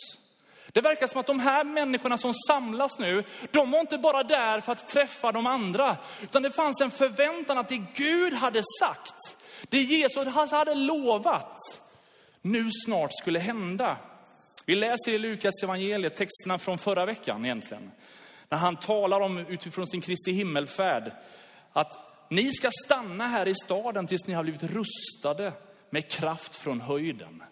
Det 0.74 0.82
verkar 0.82 1.08
som 1.08 1.20
att 1.20 1.28
de 1.28 1.40
här 1.40 1.64
människorna 1.64 2.18
som 2.18 2.34
samlas 2.34 3.00
nu, 3.00 3.24
de 3.52 3.72
var 3.72 3.80
inte 3.80 3.98
bara 3.98 4.24
där 4.24 4.62
för 4.62 4.72
att 4.72 4.88
träffa 4.88 5.32
de 5.32 5.46
andra, 5.46 5.98
utan 6.24 6.44
det 6.44 6.52
fanns 6.52 6.82
en 6.82 6.92
förväntan 6.92 7.58
att 7.58 7.70
det 7.70 7.82
Gud 7.96 8.34
hade 8.34 8.62
sagt, 8.80 9.38
det 9.70 9.82
Jesus 9.82 10.52
hade 10.52 10.76
lovat, 10.76 11.82
nu 12.42 12.70
snart 12.86 13.12
skulle 13.14 13.40
hända. 13.40 13.98
Vi 14.66 14.76
läser 14.76 15.14
i 15.14 15.18
Lukas 15.18 15.64
evangeliet 15.64 16.16
texterna 16.16 16.58
från 16.58 16.78
förra 16.78 17.06
veckan 17.06 17.46
egentligen. 17.46 17.92
När 18.50 18.58
han 18.58 18.76
talar 18.76 19.22
om 19.22 19.38
utifrån 19.38 19.88
sin 19.88 20.02
Kristi 20.02 20.32
himmelfärd, 20.32 21.12
att 21.74 22.12
ni 22.30 22.54
ska 22.54 22.70
stanna 22.86 23.28
här 23.28 23.48
i 23.48 23.56
staden 23.56 24.08
tills 24.08 24.28
ni 24.28 24.34
har 24.34 24.44
blivit 24.44 24.64
rustade 24.64 25.54
med 25.90 26.12
kraft 26.12 26.56
från 26.56 26.82
höjden. 26.82 27.44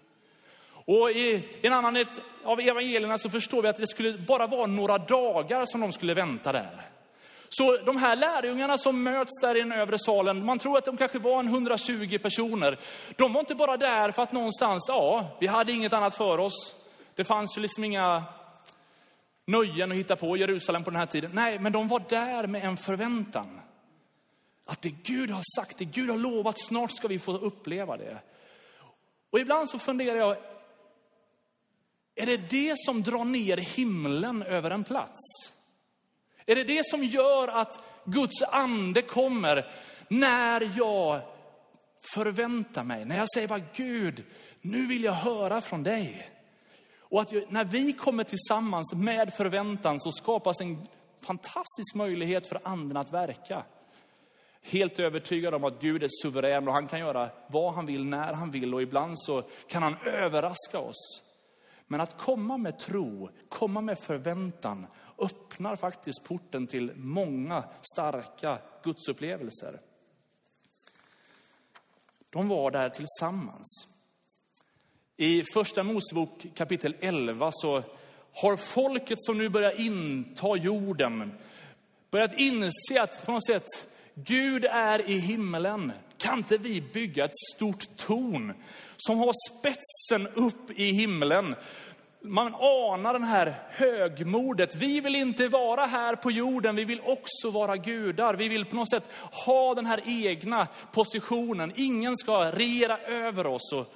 Och 0.69 1.11
i 1.11 1.59
en 1.61 1.73
annan 1.73 2.05
av 2.43 2.59
evangelierna 2.59 3.17
så 3.17 3.29
förstår 3.29 3.61
vi 3.61 3.67
att 3.67 3.77
det 3.77 3.87
skulle 3.87 4.17
bara 4.17 4.47
vara 4.47 4.65
några 4.65 4.97
dagar 4.97 5.65
som 5.65 5.81
de 5.81 5.91
skulle 5.91 6.13
vänta 6.13 6.51
där. 6.51 6.89
Så 7.49 7.77
de 7.77 7.97
här 7.97 8.15
lärjungarna 8.15 8.77
som 8.77 9.03
möts 9.03 9.39
där 9.41 9.57
i 9.57 9.59
den 9.59 9.71
övre 9.71 9.99
salen, 9.99 10.45
man 10.45 10.59
tror 10.59 10.77
att 10.77 10.85
de 10.85 10.97
kanske 10.97 11.19
var 11.19 11.39
en 11.39 11.47
120 11.47 12.17
personer. 12.21 12.79
De 13.15 13.33
var 13.33 13.39
inte 13.39 13.55
bara 13.55 13.77
där 13.77 14.11
för 14.11 14.23
att 14.23 14.31
någonstans, 14.31 14.85
ja, 14.87 15.37
vi 15.39 15.47
hade 15.47 15.71
inget 15.71 15.93
annat 15.93 16.15
för 16.15 16.37
oss. 16.37 16.75
Det 17.15 17.23
fanns 17.23 17.57
ju 17.57 17.61
liksom 17.61 17.83
inga 17.83 18.23
nöjen 19.47 19.91
att 19.91 19.97
hitta 19.97 20.15
på 20.15 20.37
i 20.37 20.39
Jerusalem 20.39 20.83
på 20.83 20.89
den 20.89 20.99
här 20.99 21.05
tiden. 21.05 21.31
Nej, 21.33 21.59
men 21.59 21.71
de 21.71 21.87
var 21.87 22.03
där 22.09 22.47
med 22.47 22.63
en 22.63 22.77
förväntan. 22.77 23.61
Att 24.65 24.81
det 24.81 24.89
Gud 24.89 25.31
har 25.31 25.43
sagt, 25.55 25.77
det 25.77 25.85
Gud 25.85 26.09
har 26.09 26.17
lovat, 26.17 26.59
snart 26.59 26.91
ska 26.91 27.07
vi 27.07 27.19
få 27.19 27.37
uppleva 27.37 27.97
det. 27.97 28.17
Och 29.29 29.39
ibland 29.39 29.69
så 29.69 29.79
funderar 29.79 30.17
jag, 30.17 30.37
är 32.15 32.25
det 32.25 32.37
det 32.37 32.73
som 32.77 33.03
drar 33.03 33.25
ner 33.25 33.57
himlen 33.57 34.43
över 34.43 34.71
en 34.71 34.83
plats? 34.83 35.19
Är 36.49 36.55
det 36.55 36.63
det 36.63 36.85
som 36.85 37.03
gör 37.03 37.47
att 37.47 37.83
Guds 38.03 38.41
ande 38.41 39.01
kommer 39.01 39.71
när 40.07 40.71
jag 40.77 41.21
förväntar 42.13 42.83
mig, 42.83 43.05
när 43.05 43.17
jag 43.17 43.27
säger 43.33 43.47
vad 43.47 43.63
Gud, 43.73 44.23
nu 44.61 44.87
vill 44.87 45.03
jag 45.03 45.13
höra 45.13 45.61
från 45.61 45.83
dig. 45.83 46.29
Och 46.99 47.21
att 47.21 47.31
när 47.49 47.65
vi 47.65 47.93
kommer 47.93 48.23
tillsammans 48.23 48.93
med 48.93 49.33
förväntan 49.33 49.99
så 49.99 50.11
skapas 50.11 50.61
en 50.61 50.87
fantastisk 51.21 51.95
möjlighet 51.95 52.47
för 52.47 52.61
anden 52.63 52.97
att 52.97 53.13
verka. 53.13 53.63
Helt 54.61 54.99
övertygad 54.99 55.53
om 55.53 55.63
att 55.63 55.81
Gud 55.81 56.03
är 56.03 56.09
suverän 56.21 56.67
och 56.67 56.73
han 56.73 56.87
kan 56.87 56.99
göra 56.99 57.29
vad 57.47 57.73
han 57.73 57.85
vill, 57.85 58.05
när 58.05 58.33
han 58.33 58.51
vill 58.51 58.73
och 58.73 58.81
ibland 58.81 59.19
så 59.19 59.43
kan 59.67 59.83
han 59.83 59.95
överraska 60.05 60.79
oss. 60.79 61.23
Men 61.87 62.01
att 62.01 62.17
komma 62.17 62.57
med 62.57 62.79
tro, 62.79 63.29
komma 63.49 63.81
med 63.81 63.99
förväntan 63.99 64.87
öppnar 65.21 65.75
faktiskt 65.75 66.23
porten 66.23 66.67
till 66.67 66.91
många 66.95 67.63
starka 67.93 68.57
gudsupplevelser. 68.83 69.81
De 72.29 72.47
var 72.47 72.71
där 72.71 72.89
tillsammans. 72.89 73.87
I 75.17 75.43
första 75.53 75.83
Mosebok 75.83 76.45
kapitel 76.55 76.95
11 76.99 77.49
så 77.51 77.83
har 78.33 78.57
folket 78.57 79.21
som 79.21 79.37
nu 79.37 79.49
börjar 79.49 79.79
inta 79.79 80.55
jorden 80.55 81.31
börjat 82.11 82.33
inse 82.37 83.01
att 83.01 83.25
på 83.25 83.31
något 83.31 83.45
sätt 83.45 83.67
Gud 84.13 84.65
är 84.65 85.09
i 85.09 85.19
himmelen. 85.19 85.91
Kan 86.17 86.37
inte 86.37 86.57
vi 86.57 86.81
bygga 86.81 87.25
ett 87.25 87.55
stort 87.55 87.97
torn 87.97 88.53
som 88.97 89.17
har 89.17 89.33
spetsen 89.49 90.27
upp 90.27 90.71
i 90.71 90.91
himlen 90.91 91.55
man 92.21 92.55
anar 92.55 93.13
den 93.13 93.23
här 93.23 93.53
högmodet. 93.69 94.75
Vi 94.75 95.01
vill 95.01 95.15
inte 95.15 95.47
vara 95.47 95.85
här 95.85 96.15
på 96.15 96.31
jorden, 96.31 96.75
vi 96.75 96.85
vill 96.85 97.01
också 97.01 97.49
vara 97.51 97.77
gudar. 97.77 98.33
Vi 98.33 98.49
vill 98.49 98.65
på 98.65 98.75
något 98.75 98.89
sätt 98.89 99.09
ha 99.45 99.75
den 99.75 99.85
här 99.85 100.01
egna 100.05 100.67
positionen. 100.93 101.73
Ingen 101.75 102.17
ska 102.17 102.51
regera 102.51 102.97
över 102.97 103.47
oss. 103.47 103.73
Och 103.73 103.93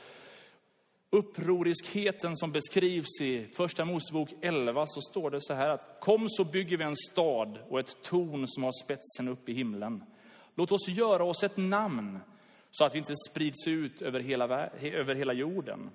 upproriskheten 1.10 2.38
som 2.38 2.52
beskrivs 2.52 3.22
i 3.22 3.48
Första 3.56 3.86
Mosebok 3.86 4.30
11 4.42 4.86
så 4.86 5.02
står 5.02 5.32
det 5.32 5.42
så 5.42 5.54
här 5.54 5.70
att 5.70 5.98
kom 6.00 6.26
så 6.30 6.44
bygger 6.44 6.78
vi 6.78 6.84
en 6.84 6.96
stad 6.96 7.60
och 7.70 7.80
ett 7.80 8.02
torn 8.04 8.48
som 8.48 8.64
har 8.64 8.84
spetsen 8.84 9.28
upp 9.28 9.50
i 9.50 9.54
himlen. 9.54 10.04
Låt 10.56 10.72
oss 10.72 10.88
göra 10.88 11.24
oss 11.24 11.44
ett 11.44 11.58
namn 11.58 12.20
så 12.72 12.86
att 12.86 12.94
vi 12.94 12.98
inte 12.98 13.16
sprids 13.30 13.68
ut 13.68 14.02
över 14.02 14.20
hela, 14.20 14.70
över 14.82 15.16
hela 15.16 15.34
jorden. 15.34 15.90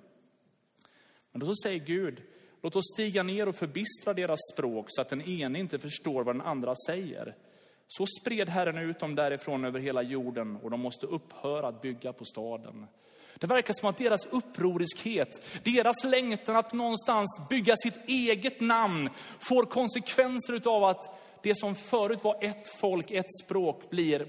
Men 1.39 1.47
då 1.47 1.55
säger 1.63 1.79
Gud, 1.79 2.21
låt 2.61 2.75
oss 2.75 2.93
stiga 2.93 3.23
ner 3.23 3.47
och 3.47 3.55
förbistra 3.55 4.13
deras 4.13 4.39
språk 4.53 4.85
så 4.89 5.01
att 5.01 5.09
den 5.09 5.21
ene 5.21 5.59
inte 5.59 5.79
förstår 5.79 6.23
vad 6.23 6.35
den 6.35 6.47
andra 6.47 6.73
säger. 6.87 7.35
Så 7.87 8.05
spred 8.21 8.49
Herren 8.49 8.77
ut 8.77 8.99
dem 8.99 9.15
därifrån 9.15 9.65
över 9.65 9.79
hela 9.79 10.01
jorden 10.01 10.55
och 10.55 10.71
de 10.71 10.79
måste 10.79 11.05
upphöra 11.05 11.67
att 11.67 11.81
bygga 11.81 12.13
på 12.13 12.25
staden. 12.25 12.87
Det 13.35 13.47
verkar 13.47 13.73
som 13.73 13.89
att 13.89 13.97
deras 13.97 14.25
upproriskhet, 14.25 15.63
deras 15.63 16.03
längtan 16.03 16.55
att 16.55 16.73
någonstans 16.73 17.41
bygga 17.49 17.75
sitt 17.75 18.09
eget 18.09 18.61
namn 18.61 19.09
får 19.39 19.63
konsekvenser 19.63 20.69
av 20.69 20.83
att 20.83 21.19
det 21.43 21.55
som 21.55 21.75
förut 21.75 22.23
var 22.23 22.43
ett 22.43 22.67
folk, 22.67 23.11
ett 23.11 23.37
språk 23.43 23.89
blir, 23.89 24.27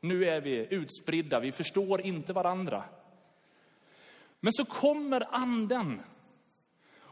nu 0.00 0.24
är 0.24 0.40
vi 0.40 0.66
utspridda, 0.70 1.40
vi 1.40 1.52
förstår 1.52 2.00
inte 2.00 2.32
varandra. 2.32 2.84
Men 4.40 4.52
så 4.52 4.64
kommer 4.64 5.34
anden 5.34 6.00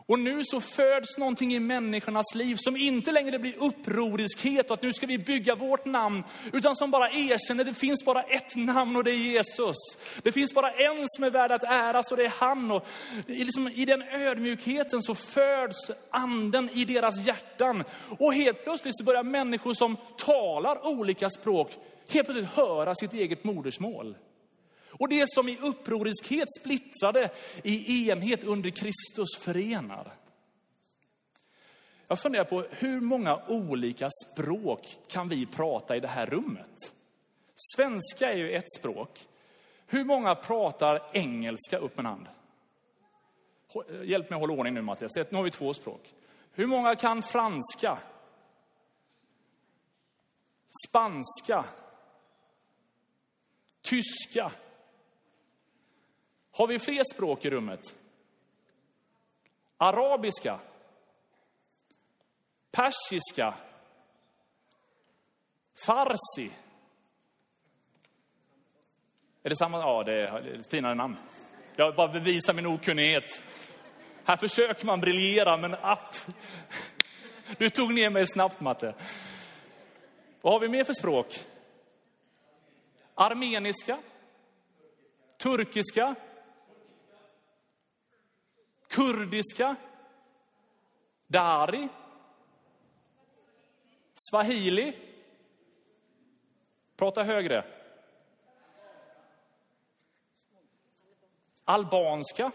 och 0.09 0.19
nu 0.19 0.45
så 0.45 0.61
föds 0.61 1.19
någonting 1.19 1.55
i 1.55 1.61
människornas 1.61 2.35
liv 2.35 2.57
som 2.59 2.77
inte 2.77 3.13
längre 3.13 3.39
blir 3.39 3.55
upproriskhet 3.59 4.71
och 4.71 4.75
att 4.75 4.83
nu 4.83 4.93
ska 4.93 5.07
vi 5.07 5.19
bygga 5.19 5.55
vårt 5.55 5.85
namn, 5.85 6.25
utan 6.53 6.77
som 6.77 6.91
bara 6.91 7.11
erkänner 7.11 7.65
det 7.65 7.75
finns 7.75 8.05
bara 8.05 8.23
ett 8.23 8.57
namn 8.57 8.97
och 8.97 9.05
det 9.05 9.11
är 9.11 9.15
Jesus. 9.15 9.77
Det 10.23 10.33
finns 10.33 10.55
bara 10.55 10.71
en 10.71 11.05
som 11.07 11.25
är 11.25 11.31
värd 11.31 11.53
att 11.53 11.65
äras 11.65 12.11
och 12.11 12.17
det 12.17 12.25
är 12.25 12.33
han. 12.39 12.71
Och 12.71 12.87
liksom 13.27 13.69
I 13.69 13.85
den 13.85 14.03
ödmjukheten 14.03 15.03
så 15.03 15.15
föds 15.15 15.91
anden 16.11 16.71
i 16.71 16.85
deras 16.85 17.27
hjärtan. 17.27 17.85
Och 18.19 18.35
helt 18.35 18.65
plötsligt 18.65 18.97
så 18.97 19.05
börjar 19.05 19.23
människor 19.23 19.75
som 19.75 19.97
talar 20.17 20.87
olika 20.87 21.31
språk 21.31 21.71
helt 22.11 22.27
plötsligt 22.27 22.51
höra 22.51 22.95
sitt 22.95 23.13
eget 23.13 23.45
modersmål. 23.45 24.17
Och 24.91 25.09
det 25.09 25.25
som 25.29 25.49
i 25.49 25.59
upproriskhet 25.59 26.49
splittrade 26.61 27.31
i 27.63 28.11
enhet 28.11 28.45
under 28.45 28.71
Kristus 28.71 29.37
förenar. 29.39 30.15
Jag 32.09 32.21
funderar 32.21 32.45
på 32.45 32.67
hur 32.71 33.01
många 33.01 33.41
olika 33.49 34.09
språk 34.25 34.99
kan 35.09 35.29
vi 35.29 35.47
prata 35.47 35.97
i 35.97 36.01
det 36.01 36.09
här 36.09 36.27
rummet? 36.27 36.93
Svenska 37.77 38.33
är 38.33 38.37
ju 38.37 38.51
ett 38.51 38.73
språk. 38.79 39.29
Hur 39.87 40.05
många 40.05 40.35
pratar 40.35 41.11
engelska 41.13 41.79
upp 41.79 41.99
en 41.99 42.07
hand? 42.07 42.27
Hjälp 44.05 44.31
mig 44.31 44.37
att 44.37 44.41
hålla 44.41 44.53
ordning 44.53 44.75
nu 44.75 44.83
Mattias. 44.83 45.17
Nu 45.17 45.37
har 45.37 45.43
vi 45.43 45.51
två 45.51 45.75
språk. 45.75 46.15
Hur 46.53 46.67
många 46.67 46.97
kan 46.97 47.23
franska? 47.23 47.99
Spanska? 50.89 51.65
Tyska? 53.83 54.53
Har 56.59 56.67
vi 56.67 56.79
fler 56.79 57.15
språk 57.15 57.45
i 57.45 57.51
rummet? 57.51 57.81
Arabiska? 59.77 60.61
Persiska? 62.71 63.55
Farsi? 65.87 66.51
Är 69.43 69.49
det 69.49 69.57
samma? 69.57 69.79
Ja, 69.79 70.03
det 70.03 70.13
är 70.13 70.63
finare 70.71 70.95
namn. 70.95 71.17
Jag 71.77 71.95
bara 71.95 72.09
bevisar 72.09 72.55
min 72.55 72.67
okunnighet. 72.67 73.45
Här 74.25 74.37
försöker 74.37 74.87
man 74.87 75.01
briljera, 75.01 75.57
men 75.57 75.75
app. 75.75 76.15
Du 77.59 77.71
tog 77.71 77.95
ner 77.95 78.11
mig 78.11 78.27
snabbt, 78.27 78.61
Matte. 78.61 78.95
Vad 80.41 80.53
har 80.53 80.61
vi 80.61 80.69
mer 80.69 80.85
för 80.85 80.93
språk? 80.93 81.45
Armeniska? 83.15 83.99
Turkiska? 85.37 86.15
Kurdiska? 88.99 89.77
Dari? 91.27 91.89
Swahili? 94.15 94.93
Prata 96.97 97.23
högre. 97.23 97.65
Albanska? 101.65 102.53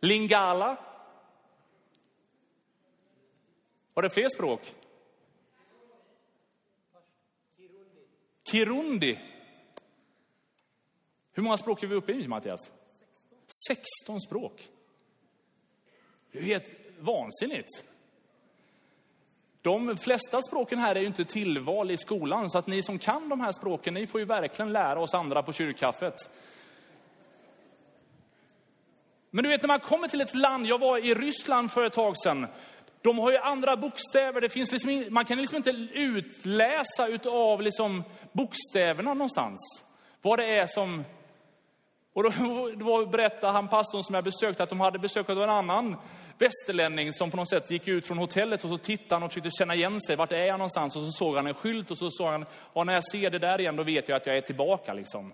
Lingala? 0.00 0.76
Var 3.94 4.02
det 4.02 4.10
fler 4.10 4.28
språk? 4.28 4.74
Kirundi. 8.50 9.18
Hur 11.32 11.42
många 11.42 11.56
språk 11.56 11.82
är 11.82 11.86
vi 11.86 11.94
uppe 11.94 12.12
i, 12.12 12.28
Mattias? 12.28 12.77
16 13.68 14.20
språk. 14.20 14.68
Det 16.32 16.38
är 16.38 16.42
helt 16.42 16.70
vansinnigt. 16.98 17.84
De 19.62 19.96
flesta 19.96 20.42
språken 20.42 20.78
här 20.78 20.94
är 20.94 21.00
ju 21.00 21.06
inte 21.06 21.24
tillval 21.24 21.90
i 21.90 21.96
skolan, 21.96 22.50
så 22.50 22.58
att 22.58 22.66
ni 22.66 22.82
som 22.82 22.98
kan 22.98 23.28
de 23.28 23.40
här 23.40 23.52
språken, 23.52 23.94
ni 23.94 24.06
får 24.06 24.20
ju 24.20 24.26
verkligen 24.26 24.72
lära 24.72 25.00
oss 25.00 25.14
andra 25.14 25.42
på 25.42 25.52
kyrkkaffet. 25.52 26.30
Men 29.30 29.44
du 29.44 29.50
vet, 29.50 29.62
när 29.62 29.68
man 29.68 29.80
kommer 29.80 30.08
till 30.08 30.20
ett 30.20 30.34
land, 30.34 30.66
jag 30.66 30.78
var 30.78 30.98
i 30.98 31.14
Ryssland 31.14 31.72
för 31.72 31.84
ett 31.84 31.92
tag 31.92 32.14
sedan, 32.18 32.46
de 33.02 33.18
har 33.18 33.30
ju 33.30 33.38
andra 33.38 33.76
bokstäver, 33.76 34.40
det 34.40 34.48
finns 34.48 34.72
liksom, 34.72 35.04
man 35.10 35.24
kan 35.24 35.38
liksom 35.38 35.56
inte 35.56 35.70
utläsa 35.92 37.06
utav 37.08 37.62
liksom 37.62 38.04
bokstäverna 38.32 39.14
någonstans. 39.14 39.84
Vad 40.22 40.38
det 40.38 40.58
är 40.58 40.66
som... 40.66 41.04
Och 42.18 42.24
då, 42.24 42.30
då 42.76 43.06
berättade 43.06 43.52
han, 43.52 43.68
pastorn 43.68 44.02
som 44.02 44.14
jag 44.14 44.24
besökte, 44.24 44.62
att 44.62 44.68
de 44.68 44.80
hade 44.80 44.98
besökt 44.98 45.30
en 45.30 45.50
annan 45.50 45.96
västerlänning 46.38 47.12
som 47.12 47.30
på 47.30 47.36
något 47.36 47.48
sätt 47.48 47.70
gick 47.70 47.88
ut 47.88 48.06
från 48.06 48.18
hotellet 48.18 48.64
och 48.64 48.70
så 48.70 48.78
tittade 48.78 49.14
han 49.14 49.22
och 49.22 49.30
försökte 49.30 49.50
känna 49.50 49.74
igen 49.74 50.00
sig. 50.00 50.16
Vart 50.16 50.32
är 50.32 50.46
jag 50.46 50.58
någonstans? 50.58 50.96
Och 50.96 51.02
så 51.02 51.10
såg 51.10 51.36
han 51.36 51.46
en 51.46 51.54
skylt 51.54 51.90
och 51.90 51.98
så 51.98 52.10
sa 52.10 52.30
han, 52.30 52.44
ja, 52.74 52.84
när 52.84 52.94
jag 52.94 53.10
ser 53.10 53.30
det 53.30 53.38
där 53.38 53.60
igen 53.60 53.76
då 53.76 53.82
vet 53.82 54.08
jag 54.08 54.16
att 54.16 54.26
jag 54.26 54.36
är 54.36 54.40
tillbaka 54.40 54.94
liksom. 54.94 55.32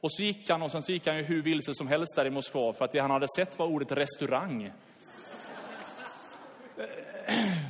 Och 0.00 0.12
så 0.12 0.22
gick 0.22 0.50
han 0.50 0.62
och 0.62 0.70
sen 0.70 0.82
så 0.82 0.92
gick 0.92 1.06
han 1.06 1.16
ju 1.16 1.22
hur 1.22 1.42
vilse 1.42 1.74
som 1.74 1.88
helst 1.88 2.16
där 2.16 2.26
i 2.26 2.30
Moskva 2.30 2.72
för 2.72 2.84
att 2.84 2.92
det 2.92 2.98
han 2.98 3.10
hade 3.10 3.26
sett 3.36 3.58
var 3.58 3.66
ordet 3.66 3.92
restaurang. 3.92 4.72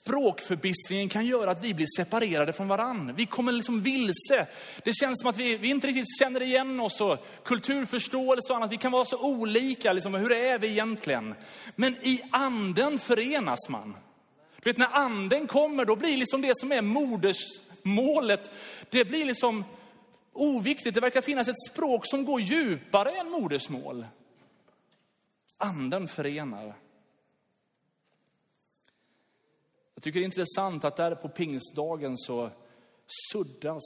Språkförbistringen 0.00 1.08
kan 1.08 1.26
göra 1.26 1.50
att 1.50 1.64
vi 1.64 1.74
blir 1.74 1.86
separerade 1.96 2.52
från 2.52 2.68
varann. 2.68 3.14
Vi 3.16 3.26
kommer 3.26 3.52
liksom 3.52 3.82
vilse. 3.82 4.46
Det 4.84 4.92
känns 4.92 5.20
som 5.20 5.30
att 5.30 5.36
vi, 5.36 5.56
vi 5.56 5.68
inte 5.68 5.86
riktigt 5.86 6.18
känner 6.18 6.42
igen 6.42 6.80
oss 6.80 7.00
och 7.00 7.26
kulturförståelse 7.44 8.52
och 8.52 8.56
annat. 8.56 8.72
Vi 8.72 8.76
kan 8.76 8.92
vara 8.92 9.04
så 9.04 9.18
olika. 9.18 9.92
Liksom, 9.92 10.14
hur 10.14 10.32
är 10.32 10.58
vi 10.58 10.68
egentligen? 10.68 11.34
Men 11.76 11.94
i 11.94 12.22
anden 12.30 12.98
förenas 12.98 13.68
man. 13.68 13.96
Du 14.62 14.70
vet, 14.70 14.78
när 14.78 14.92
anden 14.92 15.46
kommer, 15.46 15.84
då 15.84 15.96
blir 15.96 16.16
liksom 16.16 16.40
det 16.42 16.58
som 16.58 16.72
är 16.72 16.82
modersmålet, 16.82 18.50
det 18.90 19.04
blir 19.04 19.24
liksom 19.24 19.64
oviktigt. 20.32 20.94
Det 20.94 21.00
verkar 21.00 21.22
finnas 21.22 21.48
ett 21.48 21.66
språk 21.70 22.06
som 22.06 22.24
går 22.24 22.40
djupare 22.40 23.10
än 23.10 23.30
modersmål. 23.30 24.06
Anden 25.58 26.08
förenar. 26.08 26.74
Jag 29.96 30.02
tycker 30.02 30.20
det 30.20 30.24
är 30.24 30.24
intressant 30.24 30.84
att 30.84 30.96
där 30.96 31.14
på 31.14 31.28
pingstdagen 31.28 32.16
så 32.16 32.50
suddas 33.30 33.82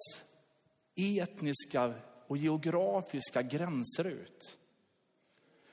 etniska 0.96 1.94
och 2.26 2.36
geografiska 2.36 3.42
gränser 3.42 4.04
ut. 4.04 4.58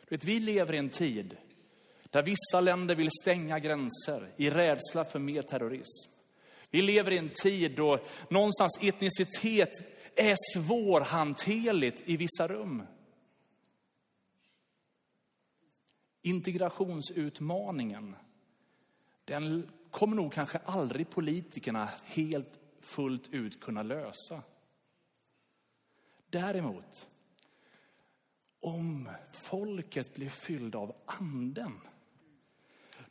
Du 0.08 0.16
vet, 0.16 0.26
vi 0.26 0.40
lever 0.40 0.74
i 0.74 0.78
en 0.78 0.90
tid 0.90 1.38
där 2.04 2.24
vissa 2.24 2.62
länder 2.62 2.96
vill 2.96 3.10
stänga 3.22 3.60
gränser 3.60 4.34
i 4.38 4.50
rädsla 4.50 5.06
för 5.06 5.20
mer 5.20 5.42
terrorism. 5.42 6.12
Vi 6.70 6.82
lever 6.82 7.12
i 7.12 7.18
en 7.18 7.32
tid 7.44 7.76
då 7.76 8.00
någonstans 8.30 8.80
etnicitet 8.82 9.72
är 10.16 10.36
svårhanterligt 10.54 12.02
i 12.06 12.18
vissa 12.18 12.48
rum. 12.48 12.84
Integrationsutmaningen, 16.22 18.16
den 19.26 19.70
kommer 19.98 20.16
nog 20.16 20.34
kanske 20.34 20.58
aldrig 20.58 21.10
politikerna 21.10 21.90
helt 22.04 22.60
fullt 22.80 23.34
ut 23.34 23.60
kunna 23.60 23.84
lösa. 23.84 24.42
Däremot, 26.30 27.08
om 28.60 29.10
folket 29.32 30.14
blir 30.14 30.30
fylld 30.30 30.76
av 30.76 30.96
anden, 31.06 31.80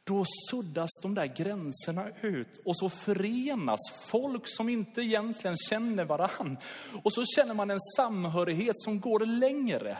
då 0.04 0.24
suddas 0.50 0.90
de 1.02 1.14
där 1.14 1.26
gränserna 1.26 2.10
ut 2.20 2.60
och 2.64 2.78
så 2.78 2.88
förenas 2.88 3.80
folk 4.10 4.42
som 4.48 4.68
inte 4.68 5.00
egentligen 5.00 5.56
känner 5.56 6.04
varann. 6.04 6.56
Och 7.02 7.12
så 7.12 7.24
känner 7.24 7.54
man 7.54 7.70
en 7.70 7.80
samhörighet 7.96 8.78
som 8.78 9.00
går 9.00 9.20
längre. 9.20 9.98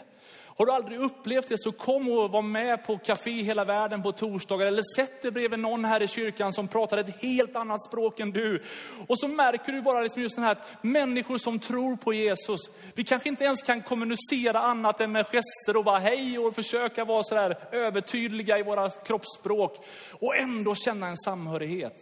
Har 0.59 0.67
du 0.67 0.73
aldrig 0.73 0.99
upplevt 0.99 1.49
det 1.49 1.59
så 1.59 1.73
kom 1.73 2.09
och 2.09 2.31
var 2.31 2.43
med 2.43 2.85
på 2.85 2.99
Café 2.99 3.31
Hela 3.31 3.65
Världen 3.65 4.03
på 4.03 4.13
torsdagar 4.13 4.67
eller 4.67 4.83
sätt 4.97 5.23
dig 5.23 5.31
bredvid 5.31 5.59
någon 5.59 5.85
här 5.85 6.03
i 6.03 6.09
kyrkan 6.09 6.53
som 6.53 6.69
pratar 6.69 6.99
ett 6.99 7.23
helt 7.23 7.57
annat 7.57 7.85
språk 7.85 8.21
än 8.21 8.31
du. 8.31 8.63
Och 9.07 9.19
så 9.19 9.29
märker 9.29 9.73
du 9.73 9.83
bara 9.83 10.01
liksom 10.01 10.23
just 10.23 10.37
den 10.37 10.45
här 10.45 10.53
att 10.53 10.83
människor 10.83 11.39
som 11.39 11.59
tror 11.59 11.97
på 11.97 12.13
Jesus, 12.13 12.61
vi 12.95 13.05
kanske 13.05 13.29
inte 13.29 13.45
ens 13.45 13.63
kan 13.63 13.83
kommunicera 13.83 14.59
annat 14.59 15.01
än 15.01 15.13
med 15.13 15.27
gester 15.27 15.77
och 15.77 15.85
bara 15.85 15.99
hej 15.99 16.39
och 16.39 16.55
försöka 16.55 17.05
vara 17.05 17.23
så 17.23 17.35
där 17.35 17.59
övertydliga 17.73 18.59
i 18.59 18.63
våra 18.63 18.91
kroppsspråk 18.91 19.85
och 20.13 20.37
ändå 20.37 20.75
känna 20.75 21.09
en 21.09 21.17
samhörighet. 21.17 21.99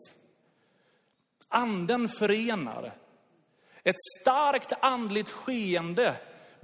Anden 1.48 2.08
förenar. 2.08 2.92
Ett 3.84 3.96
starkt 4.20 4.72
andligt 4.80 5.30
skeende 5.30 6.14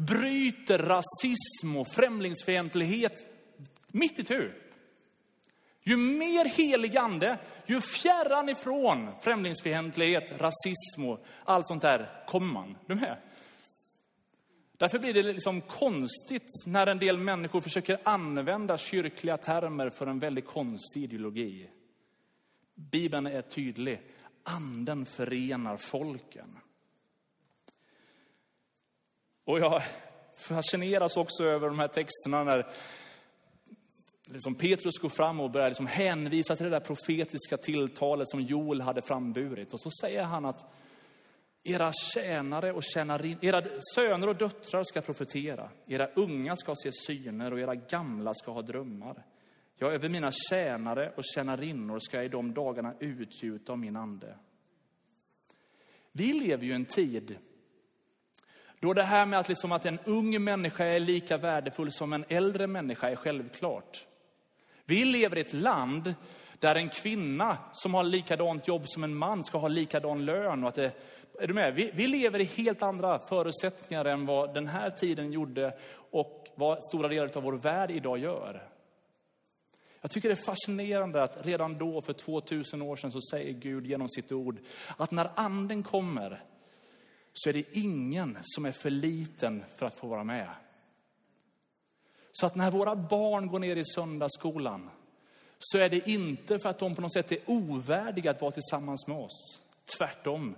bryter 0.06 0.78
rasism 0.78 1.76
och 1.76 1.88
främlingsfientlighet 1.88 3.12
mitt 3.88 4.18
i 4.18 4.24
tur. 4.24 4.62
Ju 5.82 5.96
mer 5.96 6.44
helig 6.44 6.96
ande, 6.96 7.38
ju 7.66 7.80
fjärran 7.80 8.48
ifrån 8.48 9.10
främlingsfientlighet, 9.22 10.32
rasism 10.40 11.04
och 11.04 11.24
allt 11.44 11.68
sånt 11.68 11.82
där 11.82 12.24
kommer 12.26 12.52
man. 12.52 12.76
Du 12.86 12.94
med? 12.94 13.16
Därför 14.76 14.98
blir 14.98 15.14
det 15.14 15.22
liksom 15.22 15.60
konstigt 15.60 16.48
när 16.66 16.86
en 16.86 16.98
del 16.98 17.18
människor 17.18 17.60
försöker 17.60 17.98
använda 18.04 18.78
kyrkliga 18.78 19.36
termer 19.36 19.90
för 19.90 20.06
en 20.06 20.18
väldigt 20.18 20.46
konstig 20.46 21.02
ideologi. 21.02 21.70
Bibeln 22.74 23.26
är 23.26 23.42
tydlig. 23.42 24.02
Anden 24.42 25.06
förenar 25.06 25.76
folken. 25.76 26.58
Och 29.50 29.60
jag 29.60 29.82
fascineras 30.36 31.16
också 31.16 31.44
över 31.44 31.68
de 31.68 31.78
här 31.78 31.88
texterna 31.88 32.44
när 32.44 32.66
liksom 34.24 34.54
Petrus 34.54 34.98
går 34.98 35.08
fram 35.08 35.40
och 35.40 35.50
börjar 35.50 35.68
liksom 35.68 35.86
hänvisa 35.86 36.56
till 36.56 36.64
det 36.64 36.70
där 36.70 36.80
profetiska 36.80 37.56
tilltalet 37.56 38.28
som 38.28 38.40
Joel 38.40 38.80
hade 38.80 39.02
framburit. 39.02 39.72
Och 39.72 39.80
så 39.80 39.90
säger 40.00 40.22
han 40.22 40.44
att 40.44 40.72
era 41.62 41.92
tjänare 41.92 42.72
och 42.72 42.82
tjänarin, 42.84 43.38
era 43.42 43.62
söner 43.94 44.28
och 44.28 44.36
döttrar 44.36 44.84
ska 44.84 45.00
profetera. 45.00 45.70
Era 45.86 46.06
unga 46.06 46.56
ska 46.56 46.74
se 46.76 46.92
syner 46.92 47.52
och 47.52 47.60
era 47.60 47.74
gamla 47.74 48.34
ska 48.34 48.52
ha 48.52 48.62
drömmar. 48.62 49.24
Ja, 49.76 49.90
över 49.90 50.08
mina 50.08 50.30
tjänare 50.50 51.12
och 51.16 51.24
tjänarinnor 51.34 51.98
ska 51.98 52.16
jag 52.16 52.26
i 52.26 52.28
de 52.28 52.54
dagarna 52.54 52.94
utgjuta 53.00 53.72
av 53.72 53.78
min 53.78 53.96
ande. 53.96 54.36
Vi 56.12 56.32
lever 56.32 56.64
ju 56.64 56.72
i 56.72 56.74
en 56.74 56.84
tid 56.84 57.38
då 58.80 58.92
det 58.92 59.02
här 59.02 59.26
med 59.26 59.38
att, 59.38 59.48
liksom 59.48 59.72
att 59.72 59.86
en 59.86 59.98
ung 60.04 60.44
människa 60.44 60.84
är 60.84 61.00
lika 61.00 61.36
värdefull 61.36 61.92
som 61.92 62.12
en 62.12 62.24
äldre 62.28 62.66
människa 62.66 63.10
är 63.10 63.16
självklart. 63.16 64.06
Vi 64.84 65.04
lever 65.04 65.38
i 65.38 65.40
ett 65.40 65.52
land 65.52 66.14
där 66.58 66.74
en 66.74 66.88
kvinna 66.88 67.58
som 67.72 67.94
har 67.94 68.04
likadant 68.04 68.68
jobb 68.68 68.82
som 68.84 69.04
en 69.04 69.14
man 69.14 69.44
ska 69.44 69.58
ha 69.58 69.68
likadan 69.68 70.24
lön. 70.24 70.62
Och 70.62 70.68
att 70.68 70.74
det, 70.74 70.92
är 71.40 71.46
du 71.46 71.54
med? 71.54 71.74
Vi, 71.74 71.90
vi 71.94 72.06
lever 72.06 72.40
i 72.40 72.44
helt 72.44 72.82
andra 72.82 73.18
förutsättningar 73.18 74.04
än 74.04 74.26
vad 74.26 74.54
den 74.54 74.66
här 74.66 74.90
tiden 74.90 75.32
gjorde 75.32 75.78
och 76.10 76.46
vad 76.54 76.84
stora 76.84 77.08
delar 77.08 77.36
av 77.36 77.42
vår 77.42 77.52
värld 77.52 77.90
idag 77.90 78.18
gör. 78.18 78.68
Jag 80.00 80.10
tycker 80.10 80.28
det 80.28 80.34
är 80.34 80.44
fascinerande 80.44 81.22
att 81.22 81.46
redan 81.46 81.78
då, 81.78 82.02
för 82.02 82.12
2000 82.12 82.82
år 82.82 82.96
sedan, 82.96 83.12
så 83.12 83.20
säger 83.30 83.52
Gud 83.52 83.86
genom 83.86 84.08
sitt 84.08 84.32
ord 84.32 84.58
att 84.96 85.10
när 85.10 85.30
anden 85.34 85.82
kommer 85.82 86.44
så 87.32 87.48
är 87.48 87.52
det 87.52 87.64
ingen 87.72 88.38
som 88.42 88.64
är 88.64 88.72
för 88.72 88.90
liten 88.90 89.64
för 89.76 89.86
att 89.86 89.94
få 89.94 90.06
vara 90.06 90.24
med. 90.24 90.48
Så 92.32 92.46
att 92.46 92.54
när 92.54 92.70
våra 92.70 92.96
barn 92.96 93.46
går 93.46 93.58
ner 93.58 93.76
i 93.76 93.84
söndagsskolan 93.84 94.90
så 95.58 95.78
är 95.78 95.88
det 95.88 96.08
inte 96.08 96.58
för 96.58 96.68
att 96.68 96.78
de 96.78 96.94
på 96.94 97.02
något 97.02 97.12
sätt 97.12 97.32
är 97.32 97.38
ovärdiga 97.46 98.30
att 98.30 98.40
vara 98.40 98.52
tillsammans 98.52 99.06
med 99.06 99.16
oss. 99.16 99.60
Tvärtom. 99.98 100.56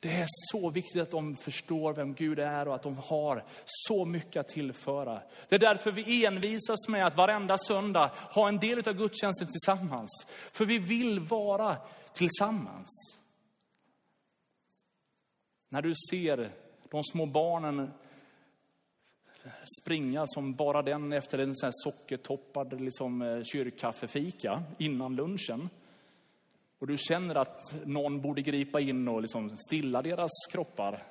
Det 0.00 0.12
är 0.12 0.26
så 0.28 0.70
viktigt 0.70 1.02
att 1.02 1.10
de 1.10 1.36
förstår 1.36 1.92
vem 1.92 2.14
Gud 2.14 2.38
är 2.38 2.68
och 2.68 2.74
att 2.74 2.82
de 2.82 2.96
har 2.96 3.44
så 3.64 4.04
mycket 4.04 4.40
att 4.40 4.48
tillföra. 4.48 5.22
Det 5.48 5.54
är 5.54 5.58
därför 5.58 5.92
vi 5.92 6.26
envisas 6.26 6.88
med 6.88 7.06
att 7.06 7.16
varenda 7.16 7.58
söndag 7.58 8.10
ha 8.16 8.48
en 8.48 8.58
del 8.58 8.88
av 8.88 8.94
gudstjänsten 8.94 9.48
tillsammans. 9.48 10.26
För 10.52 10.64
vi 10.64 10.78
vill 10.78 11.20
vara 11.20 11.76
tillsammans. 12.12 13.18
När 15.72 15.82
du 15.82 15.92
ser 16.10 16.52
de 16.90 17.04
små 17.04 17.26
barnen 17.26 17.90
springa 19.80 20.24
som 20.26 20.54
bara 20.54 20.82
den 20.82 21.12
efter 21.12 21.38
en 21.38 21.54
sån 21.54 21.66
här 21.66 21.72
sockertoppad 21.74 22.80
liksom, 22.80 23.22
eh, 23.22 23.42
kyrkkaffefika 23.42 24.62
innan 24.78 25.16
lunchen. 25.16 25.68
Och 26.78 26.86
du 26.86 26.98
känner 26.98 27.34
att 27.34 27.86
någon 27.86 28.20
borde 28.20 28.42
gripa 28.42 28.80
in 28.80 29.08
och 29.08 29.22
liksom 29.22 29.56
stilla 29.56 30.02
deras 30.02 30.30
kroppar. 30.50 31.02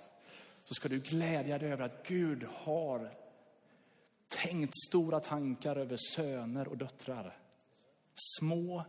Så 0.64 0.74
ska 0.74 0.90
du 0.90 1.00
glädja 1.00 1.58
dig 1.58 1.72
över 1.72 1.86
att 1.86 2.08
Gud 2.08 2.44
har 2.54 3.12
tänkt 4.28 4.74
stora 4.88 5.20
tankar 5.20 5.76
över 5.76 5.98
söner 6.16 6.68
och 6.68 6.78
döttrar. 6.78 7.38
Små 8.40 8.86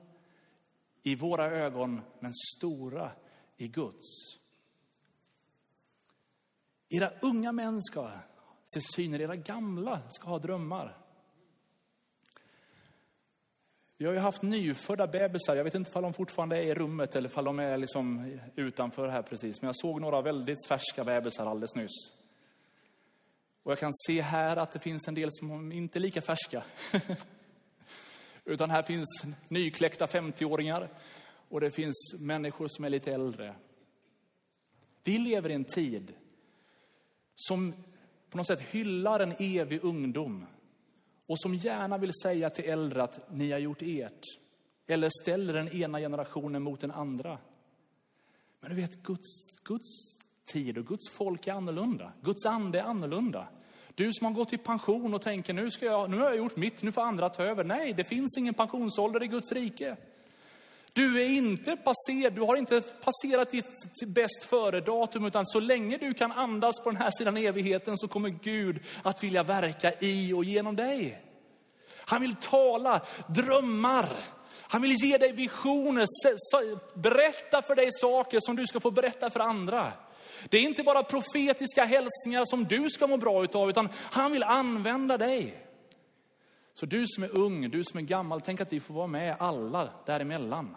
i 1.03 1.15
våra 1.15 1.51
ögon, 1.51 2.01
men 2.21 2.33
stora 2.35 3.11
i 3.57 3.69
Guds. 3.69 4.42
Era 6.95 7.11
unga 7.23 7.53
män 7.53 7.83
ska 7.83 8.11
se 8.75 8.81
syner, 8.81 9.21
era 9.21 9.37
gamla 9.37 10.03
ska 10.11 10.29
ha 10.29 10.39
drömmar. 10.39 10.99
Vi 13.97 14.07
har 14.07 14.13
ju 14.13 14.19
haft 14.19 14.43
nyfödda 14.43 15.07
bebisar. 15.07 15.57
Jag 15.57 15.65
vet 15.65 15.75
inte 15.75 15.91
om 15.93 16.03
de 16.03 16.15
fortfarande 16.15 16.57
är 16.57 16.63
i 16.63 16.75
rummet 16.75 17.17
eller 17.17 17.39
om 17.39 17.45
de 17.45 17.59
är 17.59 17.77
liksom 17.77 18.39
utanför 18.57 19.09
här 19.09 19.23
precis. 19.23 19.63
Men 19.63 19.69
jag 19.69 19.77
såg 19.77 20.01
några 20.01 20.23
väldigt 20.23 20.67
färska 20.69 21.05
bebisar 21.05 21.47
alldeles 21.47 21.75
nyss. 21.75 22.13
Och 23.63 23.73
jag 23.73 23.79
kan 23.79 23.93
se 24.07 24.21
här 24.21 24.57
att 24.57 24.73
det 24.73 24.79
finns 24.79 25.09
en 25.09 25.15
del 25.15 25.29
som 25.33 25.73
inte 25.73 25.99
är 25.99 26.01
lika 26.01 26.23
färska. 26.23 26.63
Utan 28.45 28.71
här 28.71 28.83
finns 28.83 29.23
nykläckta 29.49 30.07
50-åringar 30.07 30.89
och 31.49 31.61
det 31.61 31.71
finns 31.71 32.15
människor 32.21 32.69
som 32.69 32.85
är 32.85 32.91
lite 32.91 33.13
äldre. 33.13 33.55
Vi 35.05 35.19
lever 35.19 35.51
i 35.51 35.55
en 35.55 35.65
tid 35.65 36.15
som 37.49 37.75
på 38.31 38.37
något 38.37 38.47
sätt 38.47 38.61
hyllar 38.61 39.21
en 39.21 39.35
evig 39.39 39.85
ungdom 39.85 40.47
och 41.27 41.41
som 41.41 41.55
gärna 41.55 41.99
vill 41.99 42.13
säga 42.23 42.51
till 42.51 42.65
äldre 42.65 43.03
att 43.03 43.31
ni 43.31 43.53
har 43.53 43.59
gjort 43.59 43.83
ert. 43.83 44.25
Eller 44.87 45.11
ställer 45.23 45.53
den 45.55 45.69
ena 45.69 45.99
generationen 45.99 46.63
mot 46.63 46.81
den 46.81 46.91
andra. 46.91 47.39
Men 48.61 48.71
du 48.71 48.77
vet, 48.77 49.03
Guds, 49.03 49.45
Guds 49.65 50.17
tid 50.45 50.79
och 50.79 50.87
Guds 50.87 51.11
folk 51.11 51.47
är 51.47 51.53
annorlunda. 51.53 52.13
Guds 52.21 52.47
ande 52.47 52.79
är 52.81 52.85
annorlunda. 52.85 53.49
Du 53.95 54.13
som 54.13 54.27
har 54.27 54.33
gått 54.33 54.53
i 54.53 54.59
pension 54.59 55.15
och 55.15 55.23
tänker 55.23 55.53
nu, 55.53 55.71
ska 55.71 55.87
jag, 55.87 56.11
nu 56.11 56.19
har 56.19 56.25
jag 56.25 56.37
gjort 56.37 56.57
mitt, 56.57 56.83
nu 56.83 56.93
får 56.93 57.03
andra 57.03 57.29
ta 57.29 57.43
över. 57.43 57.65
Nej, 57.65 57.93
det 57.93 58.05
finns 58.05 58.39
ingen 58.39 58.55
pensionsålder 58.55 59.23
i 59.23 59.27
Guds 59.27 59.53
rike. 59.53 59.97
Du 60.93 61.23
är 61.23 61.27
inte 61.27 61.77
passerad, 61.77 62.33
du 62.33 62.41
har 62.41 62.57
inte 62.57 62.81
passerat 62.81 63.51
ditt 63.51 63.67
bäst 64.07 64.45
före-datum, 64.45 65.27
utan 65.27 65.47
så 65.47 65.61
länge 65.61 65.97
du 65.97 66.15
kan 66.15 66.33
andas 66.33 66.81
på 66.81 66.91
den 66.91 67.01
här 67.01 67.11
sidan 67.11 67.37
evigheten 67.37 67.99
så 67.99 68.09
kommer 68.09 68.29
Gud 68.29 68.81
att 69.03 69.25
vilja 69.25 69.43
verka 69.43 69.93
i 70.01 70.33
och 70.33 70.45
genom 70.45 70.77
dig. 70.77 71.19
Han 71.97 72.21
vill 72.21 72.35
tala 72.35 73.01
drömmar. 73.29 74.09
Han 74.61 74.83
vill 74.83 74.97
ge 75.05 75.19
dig 75.19 75.33
visioner, 75.33 76.07
berätta 76.99 77.63
för 77.63 77.75
dig 77.75 77.89
saker 77.93 78.39
som 78.41 78.57
du 78.57 78.67
ska 78.67 78.81
få 78.81 78.91
berätta 78.91 79.31
för 79.31 79.41
andra. 79.41 79.93
Det 80.49 80.59
är 80.59 80.63
inte 80.63 80.83
bara 80.83 81.03
profetiska 81.03 81.85
hälsningar 81.85 82.45
som 82.45 82.65
du 82.65 82.91
ska 82.91 83.07
må 83.07 83.17
bra 83.17 83.45
utav, 83.45 83.71
utan 83.71 83.89
han 83.95 84.33
vill 84.33 84.43
använda 84.43 85.19
dig. 85.19 85.72
Så 86.73 86.87
du 86.87 87.07
som 87.07 87.25
är 87.25 87.39
ung, 87.39 87.71
du 87.71 87.85
som 87.85 87.99
är 87.99 88.03
gammal, 88.03 88.41
tänk 88.41 88.61
att 88.61 88.73
vi 88.73 88.81
får 88.81 88.95
vara 88.95 89.07
med 89.07 89.37
alla 89.39 89.93
däremellan. 90.07 90.77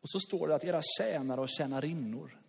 Och 0.00 0.10
så 0.10 0.20
står 0.20 0.48
det 0.48 0.54
att 0.54 0.64
era 0.64 0.80
tjänare 0.98 1.40
och 1.40 1.48
tjänarinnor. 1.48 2.40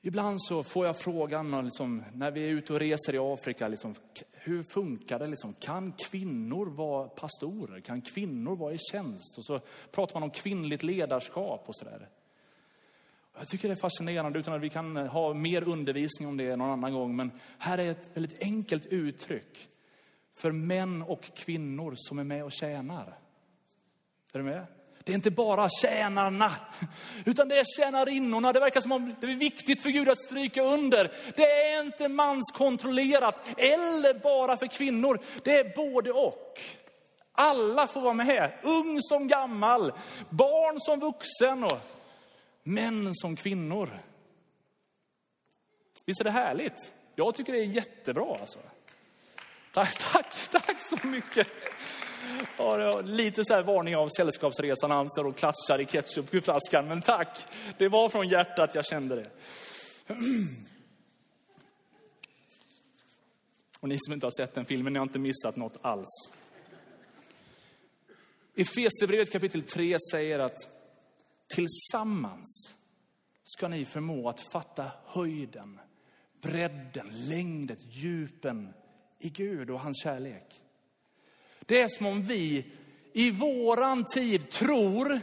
Ibland 0.00 0.42
så 0.42 0.62
får 0.62 0.86
jag 0.86 0.98
frågan 0.98 1.64
liksom, 1.64 2.04
när 2.12 2.30
vi 2.30 2.44
är 2.44 2.48
ute 2.48 2.72
och 2.72 2.80
reser 2.80 3.14
i 3.14 3.18
Afrika, 3.18 3.68
liksom, 3.68 3.94
hur 4.32 4.62
funkar 4.62 5.18
det? 5.18 5.26
Liksom, 5.26 5.54
kan 5.54 5.92
kvinnor 5.92 6.66
vara 6.66 7.08
pastorer? 7.08 7.80
Kan 7.80 8.02
kvinnor 8.02 8.56
vara 8.56 8.74
i 8.74 8.78
tjänst? 8.78 9.38
Och 9.38 9.44
så 9.44 9.60
pratar 9.90 10.14
man 10.14 10.22
om 10.22 10.30
kvinnligt 10.30 10.82
ledarskap 10.82 11.64
och 11.66 11.76
sådär. 11.76 12.08
Jag 13.38 13.48
tycker 13.48 13.68
det 13.68 13.74
är 13.74 13.76
fascinerande, 13.76 14.38
utan 14.38 14.54
att 14.54 14.60
vi 14.60 14.70
kan 14.70 14.96
eh, 14.96 15.06
ha 15.06 15.34
mer 15.34 15.68
undervisning 15.68 16.28
om 16.28 16.36
det 16.36 16.56
någon 16.56 16.70
annan 16.70 16.92
gång. 16.92 17.16
Men 17.16 17.32
här 17.58 17.78
är 17.78 17.90
ett 17.90 18.10
väldigt 18.14 18.42
enkelt 18.42 18.86
uttryck 18.86 19.68
för 20.34 20.52
män 20.52 21.02
och 21.02 21.22
kvinnor 21.36 21.94
som 21.96 22.18
är 22.18 22.24
med 22.24 22.44
och 22.44 22.52
tjänar. 22.52 23.18
Är 24.32 24.38
du 24.38 24.44
med? 24.44 24.66
Det 25.04 25.12
är 25.12 25.14
inte 25.14 25.30
bara 25.30 25.68
tjänarna, 25.82 26.52
utan 27.24 27.48
det 27.48 27.58
är 27.58 27.64
tjänarinnorna. 27.76 28.52
Det 28.52 28.60
verkar 28.60 28.80
som 28.80 28.92
om 28.92 29.14
det 29.20 29.26
är 29.26 29.36
viktigt 29.36 29.82
för 29.82 29.90
Gud 29.90 30.08
att 30.08 30.24
stryka 30.24 30.62
under. 30.62 31.10
Det 31.36 31.42
är 31.42 31.84
inte 31.84 32.08
manskontrollerat 32.08 33.42
eller 33.56 34.18
bara 34.18 34.56
för 34.56 34.66
kvinnor. 34.66 35.20
Det 35.44 35.58
är 35.58 35.76
både 35.76 36.12
och. 36.12 36.60
Alla 37.32 37.86
får 37.86 38.00
vara 38.00 38.14
med, 38.14 38.52
ung 38.62 38.98
som 39.00 39.28
gammal, 39.28 39.92
barn 40.30 40.80
som 40.80 41.00
vuxen 41.00 41.64
och 41.64 41.95
män 42.66 43.14
som 43.14 43.36
kvinnor. 43.36 43.98
Visst 46.04 46.20
är 46.20 46.24
det 46.24 46.30
härligt? 46.30 46.94
Jag 47.14 47.34
tycker 47.34 47.52
det 47.52 47.58
är 47.58 47.64
jättebra. 47.64 48.36
Alltså. 48.40 48.58
Tack, 49.72 49.98
tack, 49.98 50.48
tack 50.50 50.80
så 50.80 51.06
mycket. 51.06 51.46
Ja, 52.58 53.00
lite 53.00 53.44
så 53.44 53.54
här 53.54 53.62
varning 53.62 53.96
av 53.96 54.08
Sällskapsresan, 54.16 54.90
han 54.90 55.10
står 55.10 55.24
och 55.24 55.36
klatsar 55.36 55.78
i 55.78 55.86
ketchupflaskan. 55.86 56.88
Men 56.88 57.02
tack, 57.02 57.46
det 57.78 57.88
var 57.88 58.08
från 58.08 58.28
hjärtat 58.28 58.74
jag 58.74 58.86
kände 58.86 59.16
det. 59.16 59.30
Och 63.80 63.88
ni 63.88 63.96
som 63.98 64.12
inte 64.12 64.26
har 64.26 64.30
sett 64.30 64.54
den 64.54 64.64
filmen, 64.64 64.92
ni 64.92 64.98
har 64.98 65.06
inte 65.06 65.18
missat 65.18 65.56
något 65.56 65.76
alls. 65.82 66.30
I 68.54 68.62
Efesierbrevet 68.62 69.32
kapitel 69.32 69.62
3 69.62 69.96
säger 70.12 70.38
att 70.38 70.75
tillsammans 71.48 72.74
ska 73.44 73.68
ni 73.68 73.84
förmå 73.84 74.28
att 74.28 74.40
fatta 74.40 74.90
höjden, 75.06 75.80
bredden, 76.42 77.06
längden, 77.12 77.76
djupen 77.90 78.74
i 79.18 79.28
Gud 79.28 79.70
och 79.70 79.80
hans 79.80 80.02
kärlek. 80.02 80.62
Det 81.60 81.80
är 81.80 81.88
som 81.88 82.06
om 82.06 82.22
vi 82.22 82.66
i 83.12 83.30
våran 83.30 84.04
tid 84.04 84.50
tror 84.50 85.20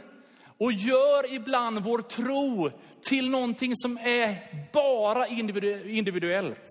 och 0.58 0.72
gör 0.72 1.34
ibland 1.34 1.84
vår 1.84 1.98
tro 1.98 2.70
till 3.00 3.30
någonting 3.30 3.72
som 3.76 3.98
är 3.98 4.36
bara 4.72 5.26
individuellt. 5.88 6.66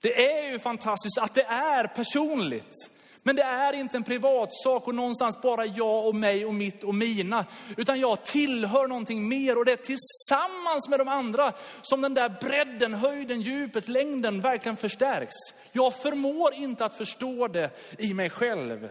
Det 0.00 0.26
är 0.28 0.50
ju 0.50 0.58
fantastiskt 0.58 1.18
att 1.18 1.34
det 1.34 1.44
är 1.44 1.86
personligt. 1.86 2.90
Men 3.26 3.36
det 3.36 3.42
är 3.42 3.72
inte 3.72 3.96
en 3.96 4.04
privatsak 4.04 4.88
och 4.88 4.94
någonstans 4.94 5.40
bara 5.42 5.66
jag 5.66 6.06
och 6.06 6.14
mig 6.14 6.46
och 6.46 6.54
mitt 6.54 6.84
och 6.84 6.94
mina. 6.94 7.46
Utan 7.76 8.00
jag 8.00 8.24
tillhör 8.24 8.88
någonting 8.88 9.28
mer 9.28 9.58
och 9.58 9.64
det 9.64 9.72
är 9.72 9.76
tillsammans 9.76 10.88
med 10.88 11.00
de 11.00 11.08
andra 11.08 11.52
som 11.82 12.00
den 12.00 12.14
där 12.14 12.28
bredden, 12.40 12.94
höjden, 12.94 13.40
djupet, 13.40 13.88
längden 13.88 14.40
verkligen 14.40 14.76
förstärks. 14.76 15.34
Jag 15.72 15.94
förmår 15.94 16.54
inte 16.54 16.84
att 16.84 16.94
förstå 16.94 17.48
det 17.48 17.70
i 17.98 18.14
mig 18.14 18.30
själv. 18.30 18.88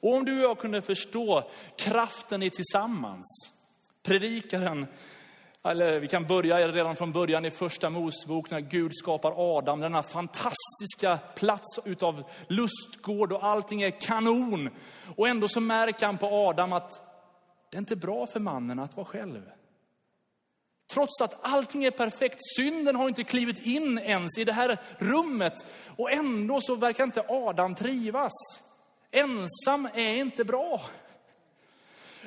Och 0.00 0.14
om 0.14 0.24
du 0.24 0.38
och 0.38 0.50
jag 0.50 0.58
kunde 0.58 0.82
förstå 0.82 1.50
kraften 1.76 2.42
i 2.42 2.50
tillsammans. 2.50 3.26
Predikaren 4.02 4.86
eller 5.64 6.00
vi 6.00 6.08
kan 6.08 6.26
börja 6.26 6.68
redan 6.68 6.96
från 6.96 7.12
början 7.12 7.44
i 7.44 7.50
första 7.50 7.90
Mosebok 7.90 8.50
när 8.50 8.60
Gud 8.60 8.90
skapar 8.94 9.34
Adam, 9.36 9.80
denna 9.80 10.02
fantastiska 10.02 11.18
plats 11.34 11.78
utav 11.84 12.22
lustgård 12.46 13.32
och 13.32 13.44
allting 13.44 13.82
är 13.82 14.00
kanon. 14.00 14.70
Och 15.16 15.28
ändå 15.28 15.48
så 15.48 15.60
märker 15.60 16.06
han 16.06 16.18
på 16.18 16.26
Adam 16.26 16.72
att 16.72 17.00
det 17.70 17.76
är 17.76 17.78
inte 17.78 17.96
bra 17.96 18.26
för 18.26 18.40
mannen 18.40 18.78
att 18.78 18.96
vara 18.96 19.06
själv. 19.06 19.50
Trots 20.90 21.20
att 21.20 21.38
allting 21.42 21.84
är 21.84 21.90
perfekt, 21.90 22.38
synden 22.56 22.96
har 22.96 23.08
inte 23.08 23.24
klivit 23.24 23.66
in 23.66 23.98
ens 23.98 24.38
i 24.38 24.44
det 24.44 24.52
här 24.52 24.80
rummet. 24.98 25.54
Och 25.96 26.12
ändå 26.12 26.60
så 26.60 26.74
verkar 26.74 27.04
inte 27.04 27.24
Adam 27.28 27.74
trivas. 27.74 28.32
Ensam 29.10 29.88
är 29.94 30.14
inte 30.14 30.44
bra. 30.44 30.80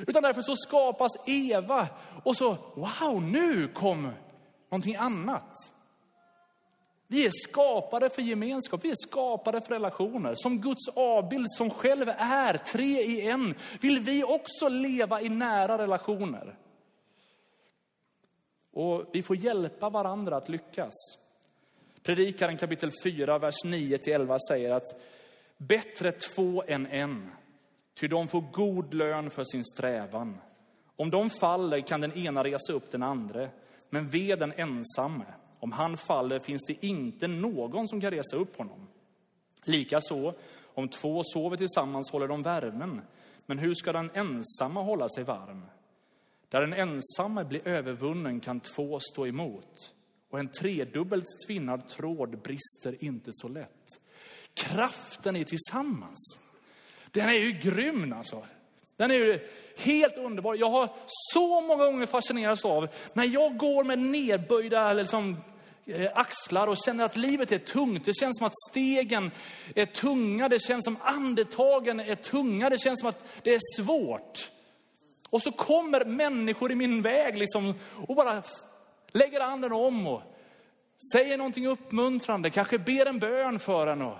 Utan 0.08 0.24
därför 0.24 0.42
så 0.42 0.56
skapas 0.56 1.12
Eva 1.26 1.88
och 2.24 2.36
så, 2.36 2.58
wow, 2.76 3.22
nu 3.22 3.68
kom 3.68 4.12
någonting 4.70 4.96
annat. 4.96 5.72
Vi 7.08 7.26
är 7.26 7.32
skapade 7.50 8.10
för 8.10 8.22
gemenskap, 8.22 8.86
vi 8.86 8.90
är 8.90 9.08
skapade 9.08 9.62
för 9.62 9.74
relationer. 9.74 10.34
Som 10.36 10.62
Guds 10.62 10.88
avbild 10.88 11.48
som 11.50 11.70
själv 11.70 12.10
är 12.18 12.58
tre 12.58 13.02
i 13.02 13.28
en, 13.28 13.56
vill 13.82 14.00
vi 14.00 14.24
också 14.24 14.70
leva 14.70 15.22
i 15.22 15.30
nära 15.30 15.78
relationer. 15.78 16.58
Och 18.74 19.06
vi 19.12 19.24
får 19.24 19.36
hjälpa 19.36 19.90
varandra 19.90 20.38
att 20.38 20.50
lyckas. 20.50 20.94
Predikaren 22.04 22.58
kapitel 22.58 22.92
4, 23.04 23.40
vers 23.40 23.56
9-11 23.66 24.38
säger 24.50 24.72
att 24.72 25.02
bättre 25.58 26.12
två 26.12 26.64
än 26.68 26.88
en, 26.88 27.32
ty 28.02 28.08
de 28.08 28.28
får 28.28 28.42
god 28.42 28.94
lön 28.94 29.30
för 29.30 29.44
sin 29.44 29.66
strävan. 29.66 30.38
Om 30.96 31.10
de 31.10 31.30
faller 31.30 31.82
kan 31.82 32.02
den 32.02 32.18
ena 32.18 32.44
resa 32.44 32.74
upp 32.74 32.92
den 32.92 33.04
andra, 33.04 33.50
men 33.90 34.10
ve 34.10 34.36
den 34.36 34.54
ensamme. 34.58 35.26
Om 35.60 35.72
han 35.72 35.98
faller 35.98 36.40
finns 36.40 36.64
det 36.68 36.86
inte 36.86 37.28
någon 37.28 37.88
som 37.88 38.02
kan 38.02 38.12
resa 38.12 38.38
upp 38.38 38.58
honom. 38.58 38.88
Likaså, 39.64 40.34
om 40.74 40.88
två 40.88 41.22
sover 41.24 41.58
tillsammans 41.58 42.12
håller 42.12 42.28
de 42.28 42.44
värmen, 42.44 43.02
men 43.46 43.58
hur 43.58 43.74
ska 43.74 43.92
den 43.92 44.12
ensamma 44.14 44.82
hålla 44.82 45.10
sig 45.10 45.24
varm? 45.24 45.66
Där 46.50 46.62
den 46.62 46.74
ensamme 46.74 47.44
blir 47.44 47.68
övervunnen 47.68 48.40
kan 48.40 48.60
två 48.60 49.00
stå 49.00 49.28
emot. 49.28 49.94
Och 50.30 50.40
en 50.40 50.52
tredubbelt 50.52 51.28
tvinnad 51.48 51.88
tråd 51.88 52.42
brister 52.42 53.04
inte 53.04 53.30
så 53.32 53.48
lätt. 53.48 53.86
Kraften 54.54 55.36
är 55.36 55.44
tillsammans. 55.44 56.41
Den 57.12 57.30
är 57.30 57.34
ju 57.34 57.52
grym 57.52 58.14
alltså. 58.18 58.44
Den 58.98 59.12
är 59.12 59.16
ju 59.16 59.48
helt 59.78 60.18
underbar. 60.18 60.56
Jag 60.56 60.70
har 60.70 60.90
så 61.06 61.62
många 61.62 61.86
gånger 61.86 62.06
fascinerats 62.06 62.66
av 62.66 62.88
när 63.14 63.26
jag 63.26 63.58
går 63.58 63.84
med 63.84 64.00
nedböjda 64.00 64.94
liksom, 64.94 65.38
eh, 65.86 66.12
axlar 66.14 66.68
och 66.68 66.78
känner 66.86 67.06
att 67.06 67.18
livet 67.18 67.52
är 67.52 67.58
tungt. 67.58 68.06
Det 68.06 68.14
känns 68.14 68.38
som 68.38 68.48
att 68.48 68.54
stegen 68.70 69.32
är 69.76 69.86
tunga, 69.86 70.50
det 70.50 70.60
känns 70.60 70.84
som 70.84 70.98
andetagen 71.02 72.00
är 72.00 72.16
tunga, 72.16 72.70
det 72.70 72.78
känns 72.78 73.00
som 73.00 73.10
att 73.10 73.42
det 73.44 73.54
är 73.54 73.60
svårt. 73.78 74.52
Och 75.30 75.42
så 75.42 75.52
kommer 75.52 76.06
människor 76.06 76.72
i 76.72 76.76
min 76.76 77.02
väg 77.02 77.38
liksom 77.38 77.74
och 78.08 78.16
bara 78.16 78.44
lägger 79.12 79.42
anden 79.42 79.74
om 79.74 80.08
och 80.08 80.22
säger 81.14 81.38
någonting 81.38 81.68
uppmuntrande, 81.68 82.50
kanske 82.50 82.78
ber 82.78 83.06
en 83.06 83.20
bön 83.20 83.60
för 83.60 83.88
en 83.88 84.02
och 84.02 84.18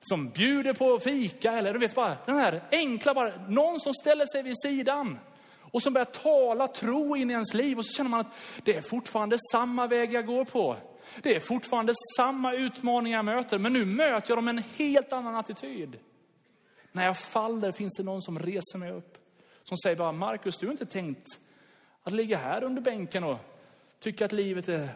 som 0.00 0.28
bjuder 0.30 0.72
på 0.72 1.00
fika 1.00 1.52
eller 1.52 1.72
du 1.72 1.78
vet 1.78 1.94
bara 1.94 2.16
den 2.26 2.36
här 2.36 2.62
enkla, 2.70 3.14
bara 3.14 3.32
någon 3.48 3.80
som 3.80 3.94
ställer 3.94 4.26
sig 4.26 4.42
vid 4.42 4.60
sidan 4.62 5.18
och 5.60 5.82
som 5.82 5.92
börjar 5.92 6.04
tala 6.04 6.68
tro 6.68 7.16
in 7.16 7.30
i 7.30 7.32
ens 7.32 7.54
liv 7.54 7.78
och 7.78 7.84
så 7.84 7.92
känner 7.96 8.10
man 8.10 8.20
att 8.20 8.34
det 8.62 8.76
är 8.76 8.82
fortfarande 8.82 9.36
samma 9.52 9.86
väg 9.86 10.12
jag 10.12 10.26
går 10.26 10.44
på. 10.44 10.76
Det 11.22 11.36
är 11.36 11.40
fortfarande 11.40 11.94
samma 12.16 12.54
utmaningar 12.54 13.18
jag 13.18 13.24
möter, 13.24 13.58
men 13.58 13.72
nu 13.72 13.84
möter 13.84 14.30
jag 14.30 14.38
dem 14.38 14.44
med 14.44 14.56
en 14.56 14.64
helt 14.76 15.12
annan 15.12 15.36
attityd. 15.36 15.98
När 16.92 17.04
jag 17.04 17.18
faller 17.18 17.72
finns 17.72 17.96
det 17.96 18.02
någon 18.02 18.22
som 18.22 18.38
reser 18.38 18.78
mig 18.78 18.92
upp. 18.92 19.18
Som 19.62 19.76
säger 19.76 19.96
bara, 19.96 20.12
Markus, 20.12 20.58
du 20.58 20.66
har 20.66 20.72
inte 20.72 20.86
tänkt 20.86 21.26
att 22.02 22.12
ligga 22.12 22.36
här 22.36 22.64
under 22.64 22.82
bänken 22.82 23.24
och 23.24 23.38
tycka 24.00 24.24
att 24.24 24.32
livet 24.32 24.68
är 24.68 24.88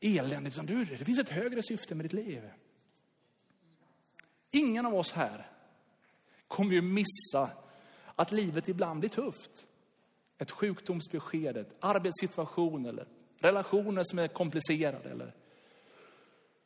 eländigt. 0.00 0.56
Utan 0.56 0.66
du, 0.66 0.84
det 0.84 1.04
finns 1.04 1.18
ett 1.18 1.28
högre 1.28 1.62
syfte 1.62 1.94
med 1.94 2.04
ditt 2.04 2.12
liv. 2.12 2.42
Ingen 4.54 4.86
av 4.86 4.94
oss 4.94 5.12
här 5.12 5.46
kommer 6.48 6.72
ju 6.72 6.82
missa 6.82 7.50
att 8.14 8.32
livet 8.32 8.68
ibland 8.68 9.00
blir 9.00 9.10
tufft. 9.10 9.66
Ett 10.38 10.50
sjukdomsbesked, 10.50 11.56
ett 11.56 11.76
arbetssituation 11.80 12.86
eller 12.86 13.06
relationer 13.38 14.02
som 14.04 14.18
är 14.18 14.28
komplicerade. 14.28 15.10
Eller... 15.10 15.34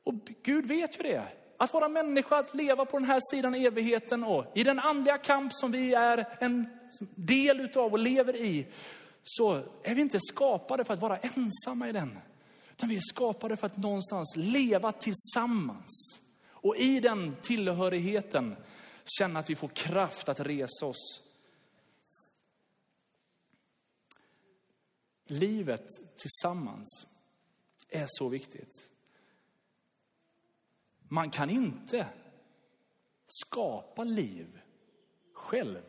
Och 0.04 0.14
Gud 0.42 0.66
vet 0.66 0.98
ju 0.98 1.02
det. 1.02 1.28
Att 1.56 1.72
vara 1.72 1.88
människa, 1.88 2.38
att 2.38 2.54
leva 2.54 2.84
på 2.84 2.98
den 2.98 3.08
här 3.08 3.20
sidan 3.30 3.54
evigheten 3.54 4.24
och 4.24 4.44
i 4.54 4.64
den 4.64 4.78
andliga 4.78 5.18
kamp 5.18 5.54
som 5.54 5.72
vi 5.72 5.94
är 5.94 6.36
en 6.40 6.66
del 7.14 7.60
utav 7.60 7.92
och 7.92 7.98
lever 7.98 8.36
i, 8.36 8.66
så 9.22 9.62
är 9.82 9.94
vi 9.94 10.00
inte 10.00 10.20
skapade 10.20 10.84
för 10.84 10.94
att 10.94 11.00
vara 11.00 11.18
ensamma 11.18 11.88
i 11.88 11.92
den. 11.92 12.18
Utan 12.72 12.88
vi 12.88 12.96
är 12.96 13.00
skapade 13.00 13.56
för 13.56 13.66
att 13.66 13.76
någonstans 13.76 14.36
leva 14.36 14.92
tillsammans. 14.92 16.20
Och 16.60 16.76
i 16.76 17.00
den 17.00 17.36
tillhörigheten 17.42 18.56
känna 19.18 19.40
att 19.40 19.50
vi 19.50 19.56
får 19.56 19.68
kraft 19.68 20.28
att 20.28 20.40
resa 20.40 20.86
oss. 20.86 21.22
Livet 25.26 25.86
tillsammans 26.16 27.06
är 27.88 28.06
så 28.08 28.28
viktigt. 28.28 28.88
Man 31.08 31.30
kan 31.30 31.50
inte 31.50 32.06
skapa 33.26 34.04
liv 34.04 34.60
själv 35.32 35.82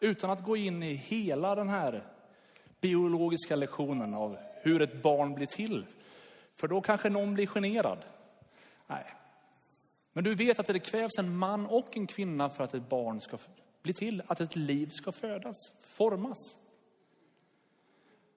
utan 0.00 0.30
att 0.30 0.44
gå 0.44 0.56
in 0.56 0.82
i 0.82 0.94
hela 0.94 1.54
den 1.54 1.68
här 1.68 2.06
biologiska 2.80 3.56
lektionen 3.56 4.14
av 4.14 4.38
hur 4.62 4.82
ett 4.82 5.02
barn 5.02 5.34
blir 5.34 5.46
till. 5.46 5.86
För 6.56 6.68
då 6.68 6.80
kanske 6.80 7.10
någon 7.10 7.34
blir 7.34 7.46
generad. 7.46 8.04
Nej. 8.92 9.04
Men 10.12 10.24
du 10.24 10.34
vet 10.34 10.58
att 10.58 10.66
det 10.66 10.78
krävs 10.78 11.18
en 11.18 11.36
man 11.36 11.66
och 11.66 11.96
en 11.96 12.06
kvinna 12.06 12.50
för 12.50 12.64
att 12.64 12.74
ett 12.74 12.88
barn 12.88 13.20
ska 13.20 13.38
bli 13.82 13.92
till, 13.92 14.22
att 14.26 14.40
ett 14.40 14.56
liv 14.56 14.88
ska 14.92 15.12
födas, 15.12 15.56
formas. 15.82 16.38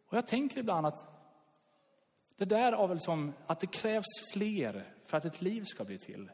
Och 0.07 0.17
jag 0.17 0.27
tänker 0.27 0.59
ibland 0.59 0.85
att 0.85 1.05
det 2.37 2.45
där 2.45 2.71
av 2.71 2.93
liksom, 2.93 3.33
att 3.45 3.59
det 3.59 3.67
krävs 3.67 4.05
fler 4.33 4.93
för 5.05 5.17
att 5.17 5.25
ett 5.25 5.41
liv 5.41 5.63
ska 5.63 5.83
bli 5.83 5.97
till. 5.97 6.31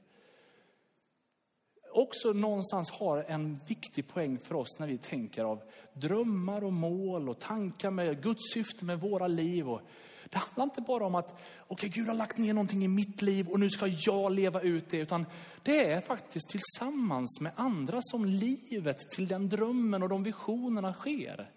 Också 1.94 2.34
någonstans 2.34 2.92
har 2.92 3.26
en 3.28 3.60
viktig 3.68 4.08
poäng 4.08 4.38
för 4.38 4.56
oss 4.56 4.80
när 4.80 4.88
vi 4.88 4.98
tänker 4.98 5.44
av 5.44 5.62
drömmar 5.94 6.64
och 6.64 6.74
mål 6.74 7.30
och 7.30 7.40
tankar 7.40 7.92
med 7.92 8.24
Guds 8.24 8.54
syfte 8.54 8.86
med 8.86 9.00
våra 9.00 9.28
liv. 9.28 9.70
Och 9.70 9.82
det 10.30 10.38
handlar 10.38 10.64
inte 10.64 10.82
bara 10.82 11.06
om 11.06 11.16
att 11.16 11.44
okay, 11.68 11.90
Gud 11.90 12.08
har 12.08 12.16
lagt 12.16 12.38
ner 12.38 12.54
någonting 12.54 12.84
i 12.84 12.88
mitt 12.88 13.22
liv 13.22 13.48
och 13.48 13.60
nu 13.60 13.70
ska 13.70 13.88
jag 13.88 14.32
leva 14.32 14.62
ut 14.62 14.90
det. 14.90 14.98
Utan 14.98 15.26
det 15.64 15.92
är 15.92 16.02
faktiskt 16.02 16.50
tillsammans 16.50 17.42
med 17.42 17.52
andra 17.56 18.00
som 18.02 18.26
livet 18.26 19.12
till 19.12 19.28
den 19.28 19.50
drömmen 19.50 20.04
och 20.04 20.10
de 20.10 20.24
visionerna 20.24 20.94
sker. 20.94 21.52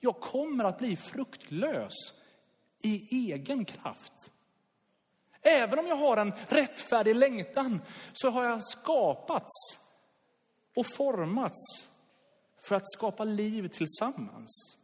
Jag 0.00 0.20
kommer 0.20 0.64
att 0.64 0.78
bli 0.78 0.96
fruktlös 0.96 1.94
i 2.82 3.16
egen 3.30 3.64
kraft. 3.64 4.30
Även 5.48 5.78
om 5.78 5.86
jag 5.86 5.96
har 5.96 6.16
en 6.16 6.32
rättfärdig 6.48 7.16
längtan 7.16 7.80
så 8.12 8.30
har 8.30 8.44
jag 8.44 8.64
skapats 8.64 9.78
och 10.76 10.86
formats 10.86 11.88
för 12.62 12.74
att 12.74 12.92
skapa 12.92 13.24
liv 13.24 13.68
tillsammans. 13.68 14.76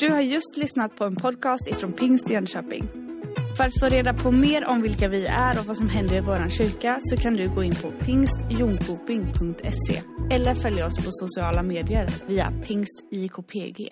Du 0.00 0.10
har 0.10 0.20
just 0.20 0.56
lyssnat 0.56 0.96
på 0.96 1.04
en 1.04 1.16
podcast 1.16 1.68
ifrån 1.68 1.92
Pingst 1.92 2.30
Jönköping. 2.30 2.88
För 3.56 3.64
att 3.64 3.80
få 3.80 3.86
reda 3.86 4.14
på 4.14 4.30
mer 4.30 4.64
om 4.64 4.82
vilka 4.82 5.08
vi 5.08 5.26
är 5.26 5.58
och 5.58 5.66
vad 5.66 5.76
som 5.76 5.88
händer 5.88 6.16
i 6.16 6.20
vår 6.20 6.48
kyrka 6.48 6.98
så 7.00 7.16
kan 7.16 7.34
du 7.34 7.54
gå 7.54 7.62
in 7.62 7.74
på 7.74 7.90
pingstjonkoping.se 7.90 10.02
eller 10.30 10.54
följa 10.54 10.86
oss 10.86 10.96
på 10.96 11.10
sociala 11.10 11.62
medier 11.62 12.08
via 12.26 12.52
pingstikpg. 12.66 13.90